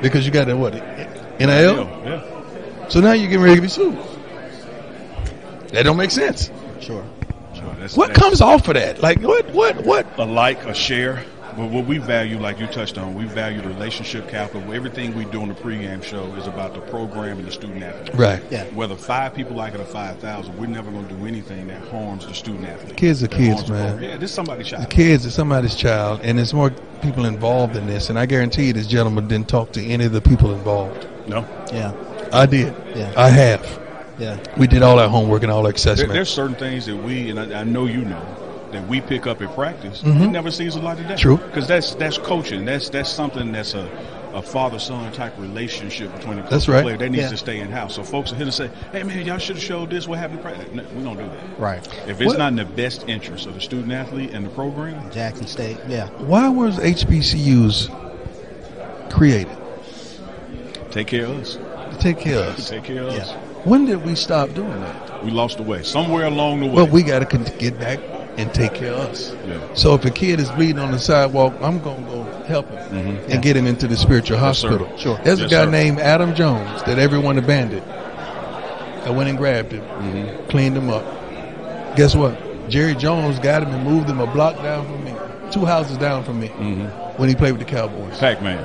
Because 0.00 0.26
you 0.26 0.32
got 0.32 0.48
a 0.48 0.56
what? 0.56 0.74
NIL? 0.74 1.40
Yeah. 1.48 2.88
So 2.88 3.00
now 3.00 3.12
you're 3.12 3.28
getting 3.28 3.42
ready 3.44 3.56
to 3.56 3.62
be 3.62 3.68
sued. 3.68 3.96
That 5.68 5.84
don't 5.84 5.96
make 5.96 6.10
sense. 6.10 6.50
Sure. 6.80 7.04
So 7.54 7.60
that's- 7.62 7.96
What 7.96 8.08
that's 8.08 8.18
comes 8.18 8.40
off 8.40 8.68
of 8.68 8.74
that? 8.74 9.00
Like 9.00 9.20
what? 9.20 9.50
What? 9.50 9.84
What? 9.84 10.06
a 10.18 10.24
like, 10.24 10.64
a 10.64 10.74
share. 10.74 11.22
But 11.56 11.70
what 11.70 11.86
we 11.86 11.98
value, 11.98 12.38
like 12.38 12.58
you 12.58 12.66
touched 12.66 12.98
on, 12.98 13.14
we 13.14 13.24
value 13.24 13.60
the 13.60 13.68
relationship 13.68 14.28
capital. 14.28 14.72
Everything 14.72 15.14
we 15.14 15.24
do 15.26 15.42
on 15.42 15.48
the 15.48 15.54
pregame 15.54 16.02
show 16.02 16.24
is 16.34 16.46
about 16.46 16.74
the 16.74 16.80
program 16.82 17.38
and 17.38 17.46
the 17.46 17.52
student 17.52 17.82
athlete. 17.82 18.14
Right. 18.14 18.42
Yeah. 18.50 18.64
Whether 18.74 18.96
five 18.96 19.34
people 19.34 19.56
like 19.56 19.74
it 19.74 19.80
or 19.80 19.84
five 19.84 20.18
thousand, 20.18 20.56
we're 20.58 20.66
never 20.66 20.90
going 20.90 21.06
to 21.08 21.14
do 21.14 21.26
anything 21.26 21.68
that 21.68 21.86
harms 21.88 22.26
the 22.26 22.34
student 22.34 22.66
athlete. 22.66 22.96
Kids 22.96 23.22
are 23.22 23.28
kids, 23.28 23.68
man. 23.68 24.02
Yeah, 24.02 24.16
this 24.16 24.30
is 24.30 24.34
somebody's 24.34 24.68
child. 24.68 24.84
The 24.84 24.88
kids 24.88 25.26
is 25.26 25.34
somebody's 25.34 25.74
child, 25.74 26.20
and 26.22 26.38
there's 26.38 26.54
more 26.54 26.70
people 27.02 27.24
involved 27.26 27.76
in 27.76 27.86
this. 27.86 28.10
And 28.10 28.18
I 28.18 28.26
guarantee 28.26 28.68
you, 28.68 28.72
this 28.72 28.86
gentleman 28.86 29.28
didn't 29.28 29.48
talk 29.48 29.72
to 29.72 29.84
any 29.84 30.04
of 30.04 30.12
the 30.12 30.20
people 30.20 30.54
involved. 30.54 31.06
No, 31.28 31.46
Yeah. 31.72 31.92
I 32.32 32.46
did. 32.46 32.74
Yeah. 32.96 33.12
I 33.16 33.28
have. 33.28 33.82
Yeah. 34.18 34.38
We 34.56 34.66
did 34.66 34.82
all 34.82 34.98
our 34.98 35.08
homework 35.08 35.42
and 35.42 35.50
all 35.52 35.66
our 35.66 35.72
there, 35.72 36.06
there's 36.06 36.30
certain 36.30 36.56
things 36.56 36.86
that 36.86 36.96
we, 36.96 37.30
and 37.30 37.38
I, 37.38 37.60
I 37.60 37.64
know 37.64 37.86
you 37.86 38.04
know, 38.04 38.22
that 38.72 38.86
we 38.88 39.00
pick 39.00 39.26
up 39.26 39.40
at 39.42 39.54
practice. 39.54 40.02
We 40.02 40.12
never 40.26 40.50
sees 40.50 40.74
a 40.76 40.80
lot 40.80 40.98
of 40.98 41.08
that. 41.08 41.18
Mm-hmm. 41.18 41.36
True. 41.36 41.36
because 41.36 41.66
that's 41.68 41.94
that's 41.94 42.18
coaching. 42.18 42.64
That's 42.64 42.88
that's 42.88 43.10
something 43.10 43.52
that's 43.52 43.74
a 43.74 43.88
a 44.34 44.40
father 44.40 44.78
son 44.78 45.12
type 45.12 45.34
relationship 45.38 46.10
between 46.14 46.36
the 46.36 46.42
coach 46.42 46.50
That's 46.52 46.64
and 46.64 46.74
right. 46.74 46.82
player. 46.84 46.96
That 46.96 47.10
needs 47.10 47.24
Yeah. 47.24 47.28
to 47.28 47.36
stay 47.36 47.60
in 47.60 47.70
house. 47.70 47.94
So 47.96 48.02
folks 48.02 48.32
are 48.32 48.36
here 48.36 48.46
to 48.46 48.52
say, 48.52 48.70
"Hey 48.90 49.02
man, 49.02 49.26
y'all 49.26 49.36
should 49.36 49.56
have 49.56 49.62
showed 49.64 49.90
this. 49.90 50.08
What 50.08 50.18
happened 50.18 50.38
in 50.38 50.42
practice?" 50.44 50.68
No, 50.72 50.82
we 50.96 51.04
don't 51.04 51.18
do 51.18 51.24
that. 51.24 51.58
Right. 51.60 51.86
If 52.08 52.18
it's 52.20 52.28
What- 52.28 52.38
not 52.38 52.48
in 52.48 52.56
the 52.56 52.64
best 52.64 53.04
interest 53.08 53.46
of 53.46 53.52
the 53.54 53.60
student 53.60 53.92
athlete 53.92 54.30
and 54.32 54.46
the 54.46 54.48
program, 54.50 55.10
Jackson 55.10 55.46
State. 55.46 55.76
Yeah. 55.86 56.06
Why 56.18 56.48
was 56.48 56.78
HBCUs 56.78 57.90
created? 59.10 59.52
take 60.90 61.06
care 61.08 61.26
of 61.26 61.38
us. 61.40 61.56
To 61.90 61.98
take 61.98 62.18
care 62.18 62.38
of 62.38 62.58
us. 62.58 62.68
Take 62.70 62.84
care 62.84 63.02
of 63.02 63.08
us. 63.14 63.28
Yeah. 63.30 63.36
When 63.64 63.84
did 63.86 64.04
we 64.04 64.14
stop 64.14 64.52
doing 64.54 64.80
that? 64.80 65.24
We 65.24 65.30
lost 65.30 65.58
the 65.58 65.62
way 65.62 65.82
somewhere 65.82 66.24
along 66.26 66.60
the 66.60 66.66
way. 66.66 66.72
Well, 66.74 66.86
we 66.88 67.02
got 67.02 67.28
to 67.30 67.38
get 67.58 67.78
back 67.78 67.98
and 68.36 68.52
take 68.54 68.74
care 68.74 68.92
of 68.92 69.10
us. 69.10 69.34
Yeah. 69.46 69.74
So 69.74 69.94
if 69.94 70.04
a 70.04 70.10
kid 70.10 70.40
is 70.40 70.50
bleeding 70.52 70.78
on 70.78 70.90
the 70.92 70.98
sidewalk, 70.98 71.54
I'm 71.60 71.78
going 71.80 72.04
to 72.04 72.10
go 72.10 72.22
help 72.46 72.68
him 72.70 73.16
and 73.30 73.42
get 73.42 73.56
him 73.56 73.66
into 73.66 73.86
the 73.86 73.96
spiritual 73.96 74.36
Mm-hmm. 74.38 74.46
Yes, 74.46 74.58
sir. 74.58 74.68
hospital. 74.68 74.98
Sure. 74.98 75.18
There's 75.24 75.40
Yes, 75.40 75.50
a 75.52 75.54
guy 75.54 75.64
sir. 75.64 75.70
named 75.70 75.98
Adam 76.00 76.34
Jones 76.34 76.82
that 76.84 76.98
everyone 76.98 77.38
abandoned. 77.38 77.82
I 79.04 79.10
went 79.10 79.28
and 79.28 79.36
grabbed 79.38 79.72
him, 79.72 79.82
Mm-hmm. 79.82 80.48
cleaned 80.48 80.76
him 80.76 80.88
up. 80.90 81.04
Guess 81.96 82.14
what? 82.14 82.38
Jerry 82.70 82.94
Jones 82.94 83.38
got 83.40 83.62
him 83.62 83.70
and 83.70 83.84
moved 83.84 84.08
him 84.08 84.20
a 84.20 84.26
block 84.32 84.56
down 84.62 84.86
from 84.86 85.04
me, 85.04 85.12
two 85.50 85.64
houses 85.66 85.98
down 85.98 86.24
from 86.24 86.40
me, 86.40 86.48
Mm-hmm. 86.48 87.20
when 87.20 87.28
he 87.28 87.34
played 87.34 87.52
with 87.52 87.60
the 87.60 87.66
Cowboys. 87.70 88.18
Pac-Man. 88.18 88.64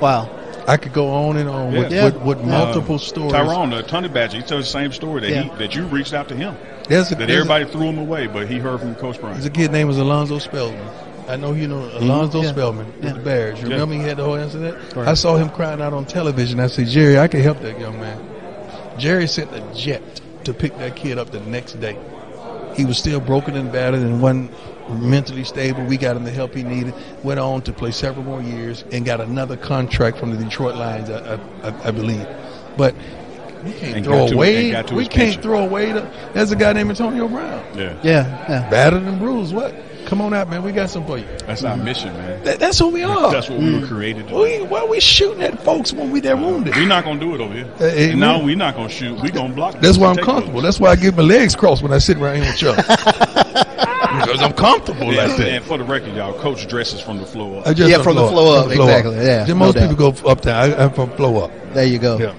Wow. 0.00 0.30
I 0.66 0.76
could 0.76 0.92
go 0.92 1.08
on 1.10 1.36
and 1.36 1.48
on 1.48 1.72
with, 1.72 1.90
Yeah. 1.92 2.04
with, 2.06 2.16
with 2.22 2.44
multiple 2.44 2.94
Uh, 2.96 2.98
stories. 2.98 3.32
Tyrone, 3.32 3.70
the 3.70 3.82
Tony 3.82 4.08
Badger, 4.08 4.36
he 4.38 4.42
tells 4.42 4.64
the 4.64 4.70
same 4.70 4.92
story 4.92 5.20
that 5.22 5.30
Yeah. 5.30 5.42
he 5.42 5.48
that 5.58 5.74
you 5.74 5.84
reached 5.86 6.14
out 6.14 6.28
to 6.28 6.36
him. 6.36 6.56
There's 6.88 7.10
a, 7.10 7.14
That 7.16 7.26
there's 7.26 7.30
a- 7.30 7.34
everybody 7.40 7.64
threw 7.66 7.82
him 7.88 7.98
away, 7.98 8.26
but 8.26 8.48
he 8.48 8.58
heard 8.58 8.80
from 8.80 8.94
Coach 8.94 9.20
Bryant. 9.20 9.36
There's 9.38 9.46
a 9.46 9.50
kid 9.50 9.72
named 9.72 9.88
was 9.88 9.98
Alonzo 9.98 10.38
Spellman. 10.38 10.80
I 11.28 11.36
know 11.36 11.52
you 11.52 11.68
know 11.68 11.88
Alonzo 11.98 12.38
Mm-hmm. 12.38 12.46
Yeah. 12.46 12.52
Spellman 12.52 12.86
with 13.00 13.14
the 13.14 13.20
Bears. 13.20 13.60
You 13.60 13.68
Yeah. 13.68 13.74
remember 13.74 13.94
he 13.94 14.00
had 14.02 14.16
the 14.18 14.24
whole 14.24 14.34
incident? 14.34 14.76
Right. 14.94 15.08
I 15.08 15.14
saw 15.14 15.36
him 15.36 15.48
crying 15.50 15.80
out 15.80 15.92
on 15.92 16.04
television. 16.04 16.58
I 16.60 16.66
said, 16.66 16.86
Jerry, 16.88 17.18
I 17.18 17.28
can 17.28 17.40
help 17.42 17.60
that 17.62 17.78
young 17.80 17.98
man. 18.00 18.18
Jerry 18.98 19.26
sent 19.26 19.50
a 19.52 19.62
jet 19.74 20.02
to 20.44 20.52
pick 20.52 20.76
that 20.78 20.96
kid 20.96 21.18
up 21.18 21.30
the 21.30 21.40
next 21.40 21.74
day. 21.80 21.96
He 22.76 22.84
was 22.84 22.98
still 22.98 23.20
broken 23.20 23.56
and 23.56 23.70
battered 23.72 24.00
and 24.00 24.20
wasn't 24.22 24.50
mentally 25.00 25.44
stable. 25.44 25.84
We 25.84 25.96
got 25.96 26.16
him 26.16 26.24
the 26.24 26.30
help 26.30 26.54
he 26.54 26.62
needed. 26.62 26.94
Went 27.22 27.38
on 27.40 27.62
to 27.62 27.72
play 27.72 27.90
several 27.90 28.24
more 28.24 28.42
years 28.42 28.84
and 28.92 29.04
got 29.04 29.20
another 29.20 29.56
contract 29.56 30.18
from 30.18 30.30
the 30.36 30.42
Detroit 30.42 30.76
Lions, 30.76 31.10
I, 31.10 31.34
I, 31.34 31.68
I- 31.68 31.88
I 31.88 31.90
believe. 31.90 32.26
But 32.76 32.94
we 33.64 33.72
can't 33.72 33.96
And 33.96 34.04
throw 34.04 34.26
got 34.26 34.32
away. 34.32 34.70
and 34.72 34.88
to 34.88 34.94
We 34.94 35.04
can't 35.04 35.14
pension. 35.14 35.42
throw 35.42 35.64
away. 35.64 35.92
The, 35.92 36.10
there's 36.34 36.50
a 36.50 36.56
guy 36.56 36.72
named 36.72 36.90
Antonio 36.90 37.28
Brown, 37.28 37.64
Yeah. 37.76 37.96
Yeah. 38.02 38.46
Yeah. 38.48 38.70
battered 38.70 39.02
and 39.02 39.18
bruised. 39.20 39.54
What? 39.54 39.74
Come 40.12 40.20
on 40.20 40.34
out, 40.34 40.50
man. 40.50 40.62
We 40.62 40.72
got 40.72 40.90
some 40.90 41.06
for 41.06 41.16
you. 41.16 41.24
That's 41.46 41.64
our 41.64 41.74
mission, 41.74 42.12
man. 42.12 42.44
That, 42.44 42.58
that's 42.58 42.78
who 42.78 42.90
we 42.90 43.02
are. 43.02 43.32
That's 43.32 43.48
what 43.48 43.58
we 43.60 43.80
were 43.80 43.86
created 43.86 44.28
to 44.28 44.34
do. 44.34 44.40
we, 44.40 44.60
why 44.60 44.80
are 44.80 44.86
we 44.86 45.00
shooting 45.00 45.42
at 45.42 45.64
folks 45.64 45.90
when 45.90 46.10
we 46.10 46.20
there 46.20 46.36
wounded? 46.36 46.76
We're 46.76 46.86
not 46.86 47.04
gonna 47.04 47.18
do 47.18 47.34
it 47.34 47.40
over 47.40 47.54
here. 47.54 47.72
Uh, 47.80 47.84
amen. 47.84 48.22
and 48.22 48.44
we're 48.44 48.54
not 48.54 48.74
gonna 48.74 48.90
shoot. 48.90 49.18
We're 49.22 49.30
gonna 49.30 49.54
block. 49.54 49.80
That's 49.80 49.96
why 49.96 50.10
I'm 50.10 50.16
comfortable. 50.16 50.60
those. 50.60 50.64
That's 50.64 50.80
why 50.80 50.90
I 50.90 50.96
get 50.96 51.16
my 51.16 51.22
legs 51.22 51.56
crossed 51.56 51.82
when 51.82 51.94
I 51.94 51.98
sit 51.98 52.18
right 52.18 52.36
here 52.36 52.44
with 52.44 52.60
y'all. 52.60 52.76
because 52.76 54.42
I'm 54.42 54.52
comfortable 54.52 55.14
Yeah, 55.14 55.28
like 55.28 55.36
that. 55.38 55.48
and 55.48 55.64
for 55.64 55.78
the 55.78 55.84
record, 55.84 56.14
y'all, 56.14 56.38
coach 56.38 56.68
dresses 56.68 57.00
from 57.00 57.16
the 57.16 57.24
floor 57.24 57.60
up. 57.66 57.74
Yeah, 57.78 57.88
don't 57.88 58.04
from 58.04 58.16
the 58.16 58.28
floor 58.28 58.58
up, 58.58 58.62
From 58.64 58.68
the 58.68 58.74
floor 58.74 58.90
exactly, 58.90 59.16
yeah, 59.16 59.44
Then 59.44 59.58
no 59.58 59.64
most 59.64 59.78
people 59.78 59.96
go 59.96 60.28
up 60.28 60.42
there. 60.42 60.54
I, 60.54 60.74
I'm 60.74 60.92
from 60.92 61.10
flow 61.12 61.42
up. 61.42 61.50
There 61.72 61.86
you 61.86 61.98
go. 61.98 62.18
Yeah. 62.18 62.34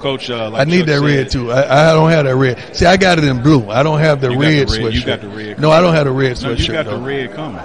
Coach, 0.00 0.30
uh, 0.30 0.50
like 0.50 0.66
I 0.66 0.70
need 0.70 0.78
Chuck 0.80 0.86
that 0.86 0.98
said, 1.00 1.04
red 1.06 1.30
too. 1.30 1.52
I, 1.52 1.90
I 1.90 1.92
don't 1.92 2.10
have 2.10 2.24
that 2.24 2.36
red. 2.36 2.76
See, 2.76 2.86
I 2.86 2.96
got 2.96 3.18
it 3.18 3.24
in 3.24 3.42
blue. 3.42 3.70
I 3.70 3.82
don't 3.82 4.00
have 4.00 4.20
the 4.20 4.30
You 4.30 4.34
got 4.36 4.40
the 4.40 4.46
red 4.46 4.58
red- 4.58 4.68
sweatshirt. 4.68 4.92
you 4.94 5.04
got 5.06 5.20
the 5.20 5.28
red 5.28 5.60
No, 5.60 5.70
I 5.70 5.80
don't 5.80 5.94
have 5.94 6.06
the 6.06 6.12
red 6.12 6.40
No, 6.42 6.48
sweatshirt. 6.54 6.66
you 6.66 6.72
got 6.72 6.86
the 6.86 6.96
red 6.98 7.32
coming. 7.34 7.62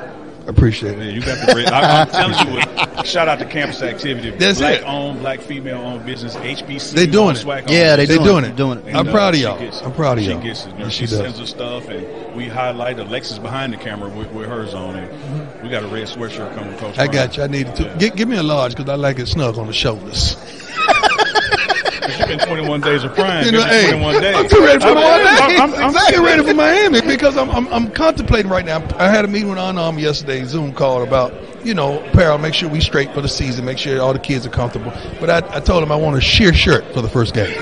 Appreciate 0.48 0.98
Yeah, 1.00 1.06
it. 1.06 1.14
you 1.16 1.22
got 1.22 1.48
the 1.48 1.56
red. 1.56 1.66
I, 1.74 2.02
I'm 2.02 2.08
telling 2.36 2.48
you 2.54 2.60
what. 2.60 3.08
Shout 3.08 3.28
out 3.28 3.40
to 3.40 3.46
Campus 3.46 3.82
Activity. 3.82 4.30
That's 4.30 4.60
black 4.60 4.82
it. 4.82 4.84
owned, 4.86 5.20
black 5.22 5.40
female 5.42 5.78
owned 5.80 6.06
business. 6.06 6.36
HBC. 6.36 6.92
They 6.92 7.08
doing 7.08 7.36
it. 7.36 7.40
Swag 7.40 7.68
Yeah, 7.68 7.96
they 7.96 8.06
They're 8.06 8.18
doing 8.18 8.28
doing 8.28 8.44
it. 8.46 8.50
it. 8.50 8.56
Doing 8.56 8.78
it. 8.78 8.86
And, 8.86 8.96
I'm 8.98 9.08
uh, 9.08 9.12
proud 9.12 9.34
of 9.34 9.40
y'all. 9.40 9.58
gets- 9.58 9.82
I'm 9.82 9.92
proud 9.94 10.20
of 10.20 10.24
y'all. 10.24 10.40
She 10.40 10.48
Gets 10.48 10.66
it. 10.68 10.74
You 10.74 10.80
know, 10.80 10.90
she, 10.90 11.08
she 11.08 11.16
sends 11.16 11.40
us 11.40 11.50
stuff, 11.50 11.88
and 11.90 12.36
we 12.36 12.48
highlight. 12.48 13.00
Alexis 13.00 13.40
behind 13.40 13.74
the 13.74 13.78
camera 13.78 14.08
with, 14.10 14.32
with 14.34 14.48
hers 14.48 14.76
on, 14.76 14.96
and 14.96 15.64
we 15.64 15.70
got 15.70 15.82
a 15.84 15.88
red 15.88 16.06
sweatshirt 16.08 16.54
coming. 16.56 16.78
Coach 16.78 17.00
I 17.00 17.08
Bryant. 17.08 17.14
got 17.14 17.38
you. 17.38 17.44
I 17.44 17.48
need 17.48 17.68
it 17.68 17.76
to. 17.78 17.84
Yeah. 17.86 17.98
Get, 17.98 18.16
give 18.16 18.28
me 18.30 18.38
a 18.38 18.44
large 18.44 18.76
because 18.76 18.88
I 18.88 18.96
like 18.98 19.18
it 19.18 19.28
snug 19.28 19.58
on 19.58 19.66
the 19.66 19.74
shoulders. 19.74 20.36
It's 22.18 22.28
been 22.28 22.40
21 22.40 22.82
days 22.82 23.04
of 23.04 23.14
prime. 23.14 23.46
You 23.46 23.52
know, 23.52 23.64
hey, 23.66 23.90
21 23.92 24.22
days. 24.22 24.36
I'm 24.36 24.48
too 24.48 24.60
ready 24.64 24.80
for 24.80 24.94
Miami. 24.94 25.56
I'm, 25.58 25.74
I'm, 25.74 25.84
I'm, 25.84 25.94
getting 25.94 26.24
ready 26.24 26.44
for 26.44 26.54
Miami 26.54 27.02
because 27.02 27.38
I'm, 27.38 27.50
I'm 27.50 27.68
I'm 27.68 27.92
contemplating 27.92 28.50
right 28.50 28.66
now. 28.66 28.78
I 28.98 29.10
had 29.10 29.26
a 29.26 29.28
meeting 29.28 29.50
with 29.50 29.60
Armour 29.60 30.00
yesterday, 30.00 30.44
Zoom 30.46 30.74
call 30.74 31.04
about 31.04 31.34
you 31.66 31.74
know 31.74 32.04
apparel. 32.06 32.38
Make 32.38 32.54
sure 32.54 32.70
we 32.70 32.80
straight 32.80 33.14
for 33.14 33.22
the 33.22 33.28
season. 33.28 33.66
Make 33.66 33.78
sure 33.78 34.02
all 34.02 34.14
the 34.14 34.20
kids 34.20 34.46
are 34.46 34.52
comfortable. 34.52 34.94
But 35.20 35.30
I, 35.30 35.58
I 35.58 35.60
told 35.60 35.84
him 35.84 35.92
I 35.92 35.96
want 35.96 36.16
a 36.18 36.22
sheer 36.22 36.54
shirt 36.54 36.86
for 36.94 37.02
the 37.02 37.10
first 37.10 37.34
game. 37.34 37.54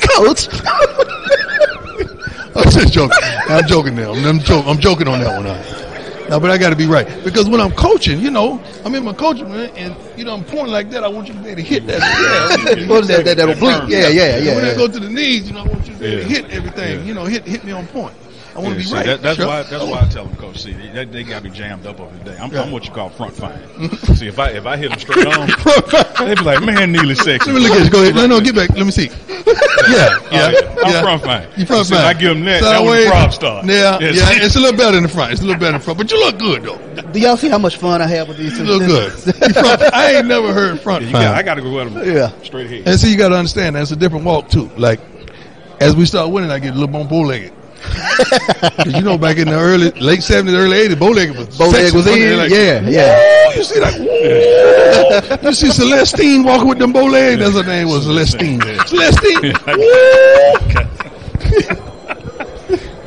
Coach. 0.00 0.48
I'm 2.56 2.68
just 2.70 2.92
joking. 2.92 3.16
I'm 3.48 3.66
joking 3.66 3.94
now. 3.94 4.12
I'm, 4.12 4.40
joking. 4.40 4.68
I'm 4.68 4.78
joking 4.78 5.08
on 5.08 5.20
that 5.20 5.36
one. 5.36 5.89
No, 6.30 6.38
but 6.38 6.52
I 6.52 6.58
got 6.58 6.70
to 6.70 6.76
be 6.76 6.86
right 6.86 7.08
because 7.24 7.48
when 7.48 7.60
I'm 7.60 7.72
coaching, 7.72 8.20
you 8.20 8.30
know, 8.30 8.62
I'm 8.84 8.94
in 8.94 9.04
my 9.04 9.12
coaching 9.12 9.50
room 9.50 9.68
and 9.74 9.96
you 10.16 10.24
know 10.24 10.32
I'm 10.32 10.44
pointing 10.44 10.72
like 10.72 10.88
that. 10.90 11.02
I 11.02 11.08
want 11.08 11.26
you 11.26 11.34
to 11.34 11.40
be 11.40 11.48
able 11.48 11.56
to 11.56 11.62
hit 11.62 11.88
that. 11.88 11.98
Yeah, 12.00 12.86
What 12.88 13.02
is 13.02 13.08
that? 13.08 13.24
That 13.24 13.36
that'll 13.36 13.56
blink. 13.56 13.90
Yeah, 13.90 14.06
yeah, 14.06 14.38
yeah. 14.38 14.54
when 14.54 14.64
I 14.64 14.68
yeah. 14.68 14.76
go 14.76 14.86
to 14.86 15.00
the 15.00 15.10
knees, 15.10 15.48
you 15.48 15.54
know, 15.54 15.64
I 15.64 15.66
want 15.66 15.88
you 15.88 15.94
to 15.94 15.98
be 15.98 16.06
able 16.06 16.22
to 16.22 16.28
hit 16.28 16.50
everything. 16.50 17.04
You 17.04 17.14
know, 17.14 17.24
hit 17.24 17.44
hit 17.44 17.64
me 17.64 17.72
on 17.72 17.84
point. 17.88 18.14
I 18.54 18.58
want 18.58 18.70
Yeah, 18.70 18.74
be 18.78 18.82
see, 18.84 18.94
right. 18.94 19.06
that- 19.06 19.22
that's 19.22 19.36
Sure. 19.36 19.46
why. 19.46 19.62
That's 19.62 19.84
why 19.84 20.00
I 20.00 20.08
tell 20.08 20.24
them, 20.26 20.36
Coach. 20.36 20.62
See, 20.62 20.72
they, 20.72 21.04
they 21.04 21.22
got 21.22 21.44
me 21.44 21.50
jammed 21.50 21.86
up 21.86 22.00
over 22.00 22.16
the 22.18 22.24
day. 22.30 22.36
I'm, 22.40 22.50
Yeah. 22.52 22.62
I'm 22.62 22.70
what 22.72 22.84
you 22.84 22.90
call 22.90 23.08
front 23.10 23.34
fine. 23.36 23.58
see, 24.16 24.26
if 24.26 24.38
I 24.38 24.50
if 24.50 24.66
I 24.66 24.76
hit 24.76 24.90
them 24.90 24.98
straight 24.98 25.26
on, 25.26 25.46
they'd 26.26 26.36
be 26.38 26.42
like, 26.44 26.62
"Man, 26.62 26.90
Neely 26.92 27.14
sexy." 27.14 27.50
Let 27.52 27.60
me 27.62 27.68
look 27.68 27.78
at 27.78 27.84
you. 27.84 27.90
Go 27.90 28.02
ahead. 28.02 28.14
No, 28.16 28.26
no, 28.26 28.40
get 28.40 28.54
back. 28.54 28.70
Let 28.70 28.84
me 28.86 28.92
see. 28.92 29.10
Yeah, 29.88 30.18
yeah. 30.30 30.50
yeah. 30.50 30.74
I'm 30.84 30.92
yeah. 30.92 31.00
front 31.02 31.22
fine. 31.24 31.48
You 31.56 31.64
front 31.64 31.86
See, 31.86 31.94
if 31.94 32.00
fine. 32.00 32.16
I 32.16 32.18
give 32.20 32.36
'em 32.36 32.44
that, 32.44 32.60
that 32.60 32.82
when 32.82 32.90
the 32.90 33.04
Sideways. 33.04 33.08
problem 33.08 33.32
start. 33.32 33.64
Yeah, 33.66 33.98
Yeah, 33.98 34.10
yeah. 34.10 34.44
It's 34.44 34.54
a 34.54 34.60
little 34.60 34.76
better 34.76 34.96
in 34.98 35.02
the 35.02 35.08
front. 35.08 35.32
It's 35.32 35.40
a 35.40 35.44
little 35.44 35.58
better 35.58 35.74
in 35.74 35.80
the 35.80 35.84
front, 35.84 35.98
but 35.98 36.10
you 36.12 36.20
look 36.20 36.38
good 36.38 36.62
though. 36.62 37.02
Do 37.12 37.18
y'all 37.18 37.36
see 37.38 37.48
how 37.48 37.58
much 37.58 37.78
fun 37.78 38.02
I 38.02 38.06
have 38.06 38.28
with 38.28 38.36
these? 38.36 38.58
You 38.58 38.64
look 38.66 38.82
good. 38.86 39.12
You 39.26 39.32
front, 39.54 39.82
I 39.94 40.16
ain't 40.16 40.26
never 40.26 40.52
heard 40.52 40.78
front 40.80 41.04
You 41.06 41.10
fine. 41.10 41.22
got, 41.22 41.34
I 41.34 41.42
got 41.42 41.54
to 41.54 41.62
go 41.62 41.80
at 41.80 41.92
them 41.92 42.14
Yeah. 42.14 42.30
straight 42.42 42.66
ahead. 42.66 42.82
And 42.86 43.00
see, 43.00 43.10
you 43.10 43.16
got 43.16 43.30
to 43.30 43.36
understand 43.36 43.74
that's 43.74 43.90
a 43.90 43.96
different 43.96 44.26
walk 44.26 44.50
too. 44.50 44.70
Like 44.76 45.00
as 45.80 45.96
we 45.96 46.04
start 46.04 46.30
winning, 46.30 46.50
I 46.50 46.58
get 46.58 46.72
a 46.72 46.74
little 46.74 46.88
more 46.88 47.06
bow 47.06 47.20
legged. 47.22 47.52
Because 47.80 48.94
you 48.94 49.02
know, 49.02 49.18
back 49.18 49.38
in 49.38 49.48
the 49.48 49.58
early, 49.58 49.90
late 49.92 50.22
seventies, 50.22 50.54
early 50.54 50.76
eighties, 50.76 50.96
bow 50.96 51.08
legged 51.10 51.36
was 51.36 51.48
Bow 51.58 51.66
leg 51.66 51.90
sexy. 51.90 51.96
was 51.96 52.06
in. 52.06 52.36
Like, 52.38 52.50
Yeah, 52.50 52.88
yeah. 52.88 53.50
"Ooh," 53.50 53.56
you 53.56 53.64
see 53.64 53.80
that? 53.80 55.40
Ooh. 55.42 55.46
you 55.48 55.54
see 55.54 55.70
Celestine 55.70 56.44
walking 56.44 56.68
with 56.68 56.78
them 56.78 56.92
bow 56.92 57.06
legs. 57.06 57.40
That's 57.40 57.56
her 57.56 57.64
name 57.64 57.88
was 57.88 58.04
Celestine. 58.06 58.60
Celestine. 58.86 59.56
Ooh. 61.76 61.86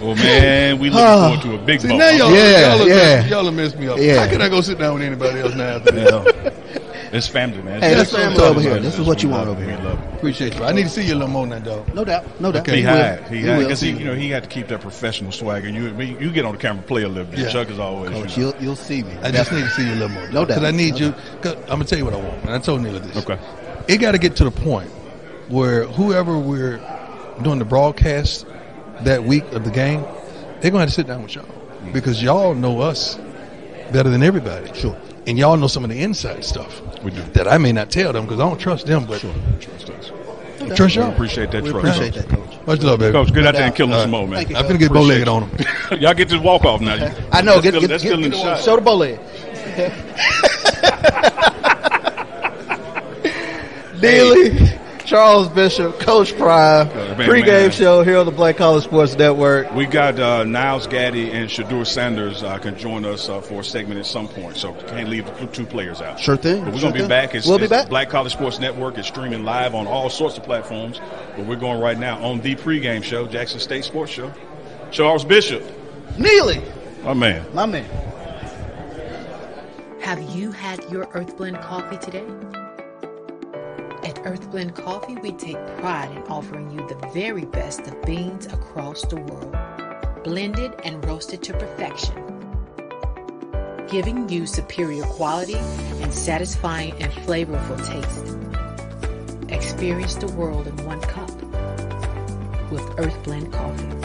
Well, 0.03 0.15
man, 0.15 0.79
we 0.79 0.89
looking 0.89 1.05
ah. 1.05 1.29
forward 1.29 1.41
to 1.43 1.63
a 1.63 1.65
big 1.65 1.79
See 1.79 1.87
ball. 1.87 1.97
now 1.97 2.09
y'all, 2.09 2.29
Yeah, 2.35 2.75
y'all, 2.75 2.87
yeah. 2.89 2.95
Mess, 2.95 3.29
y'all 3.29 3.45
have 3.45 3.53
messed 3.53 3.79
me 3.79 3.87
up. 3.87 3.97
Yeah. 3.97 4.25
How 4.25 4.29
can 4.29 4.41
I 4.41 4.49
go 4.49 4.59
sit 4.59 4.77
down 4.77 4.95
with 4.95 5.03
anybody 5.03 5.39
else 5.39 5.55
now? 5.55 5.77
After 5.77 5.91
this? 5.91 6.53
It's 7.13 7.27
family, 7.29 7.61
man. 7.61 7.81
Hey, 7.81 7.93
that's 7.93 8.11
this 8.11 8.19
family 8.19 8.43
over 8.43 8.59
here. 8.59 8.79
This 8.79 8.99
is 8.99 9.07
what 9.07 9.23
you 9.23 9.29
want 9.29 9.47
over 9.47 9.63
here. 9.63 9.77
We 9.77 9.83
love 9.85 9.99
it. 9.99 10.12
Appreciate 10.23 10.55
you. 10.55 10.63
I 10.63 10.71
need 10.71 10.83
to 10.83 10.89
see 10.89 11.05
you 11.05 11.13
a 11.13 11.15
little 11.15 11.27
more 11.27 11.45
now, 11.45 11.59
though. 11.59 11.85
No 11.93 12.05
doubt. 12.05 12.39
No 12.39 12.51
doubt. 12.51 12.61
Okay. 12.61 12.77
He 12.77 12.85
We 12.85 12.91
will. 12.91 12.95
had, 12.97 13.27
he 13.27 13.35
We 13.35 13.41
had, 13.43 13.59
because 13.59 13.81
he, 13.81 13.91
you 13.91 14.05
know, 14.05 14.15
he 14.15 14.29
had 14.29 14.43
to 14.43 14.49
keep 14.49 14.67
that 14.69 14.81
professional 14.81 15.31
swagger. 15.31 15.67
You, 15.69 15.89
you 16.19 16.31
get 16.31 16.45
on 16.45 16.53
the 16.53 16.57
camera, 16.57 16.81
play 16.83 17.03
a 17.03 17.07
little 17.09 17.25
bit. 17.29 17.39
Yeah. 17.39 17.49
Chuck 17.49 17.69
is 17.69 17.79
always, 17.79 18.11
Coach, 18.11 18.37
you 18.37 18.43
know. 18.45 18.51
you'll, 18.53 18.63
you'll 18.63 18.75
see 18.75 19.03
me. 19.03 19.13
I 19.21 19.31
just 19.31 19.51
need 19.51 19.61
to 19.63 19.69
see 19.71 19.85
you 19.87 19.93
a 19.93 19.95
little 19.95 20.09
more. 20.09 20.27
No 20.29 20.45
doubt. 20.45 20.47
Because 20.47 20.63
I 20.63 20.71
need 20.71 20.91
No 20.93 20.97
you. 21.07 21.11
Cause 21.41 21.55
I'm 21.63 21.67
gonna 21.67 21.85
tell 21.85 21.99
you 21.99 22.05
what 22.05 22.13
I 22.13 22.17
want. 22.21 22.41
And 22.43 22.51
I 22.51 22.59
told 22.59 22.81
Neil 22.81 22.99
this. 22.99 23.17
Okay. 23.17 23.37
It 23.87 23.97
got 23.97 24.13
to 24.13 24.17
get 24.17 24.35
to 24.37 24.45
the 24.45 24.51
point 24.51 24.89
where 25.49 25.85
whoever 25.85 26.37
we're 26.37 26.77
doing 27.41 27.59
the 27.59 27.65
broadcast 27.65 28.45
that 29.01 29.23
week 29.23 29.43
of 29.51 29.65
the 29.65 29.71
game, 29.71 30.05
they're 30.61 30.71
gonna 30.71 30.81
have 30.81 30.89
to 30.89 30.95
sit 30.95 31.07
down 31.07 31.21
with 31.23 31.35
y'all 31.35 31.45
because 31.91 32.23
y'all 32.23 32.55
know 32.55 32.79
us 32.81 33.15
better 33.91 34.09
than 34.09 34.23
everybody. 34.23 34.73
Sure. 34.73 34.97
And 35.25 35.37
y'all 35.37 35.55
know 35.55 35.67
some 35.67 35.83
of 35.85 35.89
the 35.89 36.01
inside 36.01 36.43
stuff. 36.43 36.81
We 37.03 37.11
do. 37.11 37.21
That 37.33 37.47
I 37.47 37.57
may 37.57 37.71
not 37.71 37.89
tell 37.89 38.11
them 38.11 38.25
because 38.25 38.39
I 38.41 38.47
don't 38.49 38.59
trust 38.59 38.85
them, 38.87 39.05
but 39.05 39.21
Trust 39.61 39.89
us. 39.89 40.11
I 40.61 40.69
trust 40.75 40.95
y'all. 40.95 41.11
appreciate 41.11 41.51
that 41.51 41.63
We 41.63 41.71
trust. 41.71 41.85
appreciate 41.99 42.13
that, 42.15 42.29
Coach. 42.29 42.67
Much 42.67 42.81
love, 42.81 42.99
baby. 42.99 43.11
Coach, 43.13 43.33
get 43.33 43.45
out 43.45 43.53
there 43.55 43.63
and 43.65 43.75
kill 43.75 43.87
them 43.87 43.95
All 43.95 44.01
some 44.01 44.11
more, 44.11 44.27
man. 44.27 44.47
You. 44.49 44.55
I'm 44.55 44.65
finna 44.65 44.79
get 44.79 44.91
bow 44.91 45.01
legged 45.01 45.27
on 45.27 45.49
them. 45.49 45.67
Y'all 45.99 46.13
get 46.13 46.29
this 46.29 46.39
walk 46.41 46.63
off 46.65 46.81
now. 46.81 46.93
I 47.31 47.41
know. 47.41 47.59
That's 47.59 47.63
Get, 47.63 47.69
still, 47.69 47.81
get, 47.81 47.87
that's 47.89 48.03
get, 48.03 48.09
still 48.09 48.23
in 48.23 48.31
get- 48.31 48.31
the 48.31 48.37
shot. 48.37 48.63
show 48.63 48.75
the 48.75 48.81
bow 48.81 48.95
leg. 48.95 49.19
Neely, 54.01 54.49
Charles 55.05 55.49
Bishop, 55.49 55.99
Coach 55.99 56.35
Prime, 56.37 56.87
man, 56.87 57.17
pregame 57.29 57.45
man. 57.45 57.71
show 57.71 58.03
here 58.03 58.17
on 58.17 58.25
the 58.25 58.31
Black 58.31 58.57
College 58.57 58.85
Sports 58.85 59.15
Network. 59.17 59.71
We 59.73 59.85
got 59.85 60.17
uh, 60.19 60.43
Niles 60.45 60.87
Gaddy 60.87 61.29
and 61.31 61.49
Shedeur 61.49 61.85
Sanders 61.85 62.41
uh, 62.41 62.57
can 62.57 62.77
join 62.77 63.03
us 63.05 63.27
uh, 63.27 63.41
for 63.41 63.61
a 63.61 63.63
segment 63.63 63.99
at 63.99 64.05
some 64.05 64.27
point, 64.27 64.55
so 64.55 64.73
can't 64.87 65.09
leave 65.09 65.25
the 65.25 65.47
two 65.47 65.65
players 65.65 66.01
out. 66.01 66.19
Sure 66.19 66.37
thing. 66.37 66.63
But 66.63 66.73
we're 66.73 66.79
Sure 66.79 66.91
gonna 66.91 67.03
be 67.03 67.07
back. 67.09 67.35
It's, 67.35 67.45
We'll 67.45 67.59
be 67.59 67.67
back. 67.67 67.89
Black 67.89 68.09
College 68.09 68.31
Sports 68.31 68.59
Network 68.59 68.97
is 68.97 69.05
streaming 69.05 69.43
live 69.43 69.75
on 69.75 69.87
all 69.87 70.09
sorts 70.09 70.37
of 70.37 70.43
platforms, 70.43 71.01
but 71.35 71.45
we're 71.45 71.57
going 71.57 71.81
right 71.81 71.97
now 71.99 72.23
on 72.23 72.39
the 72.41 72.55
pregame 72.55 73.03
show, 73.03 73.27
Jackson 73.27 73.59
State 73.59 73.83
Sports 73.83 74.11
Show. 74.11 74.31
Charles 74.91 75.25
Bishop, 75.25 75.63
Neely, 76.17 76.61
my 77.03 77.13
man. 77.13 77.45
my 77.53 77.65
man. 77.65 77.89
Have 80.01 80.21
you 80.35 80.51
had 80.51 80.83
your 80.91 81.07
Earth 81.13 81.35
Blend 81.37 81.59
coffee 81.61 81.97
today? 81.97 82.25
Earth 84.25 84.49
Blend 84.51 84.73
Coffee, 84.73 85.15
we 85.15 85.33
take 85.33 85.57
pride 85.79 86.09
in 86.11 86.23
offering 86.23 86.71
you 86.71 86.87
the 86.87 87.09
very 87.09 87.43
best 87.43 87.81
of 87.81 88.01
beans 88.03 88.45
across 88.45 89.01
the 89.05 89.17
world, 89.17 89.53
blended 90.23 90.73
and 90.85 91.03
roasted 91.05 91.43
to 91.43 91.53
perfection, 91.53 92.15
giving 93.89 94.29
you 94.29 94.45
superior 94.45 95.03
quality 95.03 95.57
and 96.01 96.13
satisfying 96.13 96.93
and 97.01 97.11
flavorful 97.11 97.77
taste. 97.85 99.51
Experience 99.51 100.15
the 100.15 100.31
world 100.31 100.67
in 100.67 100.85
one 100.85 101.01
cup 101.01 101.29
with 102.71 102.83
Earth 102.97 103.21
Blend 103.23 103.51
Coffee. 103.51 104.02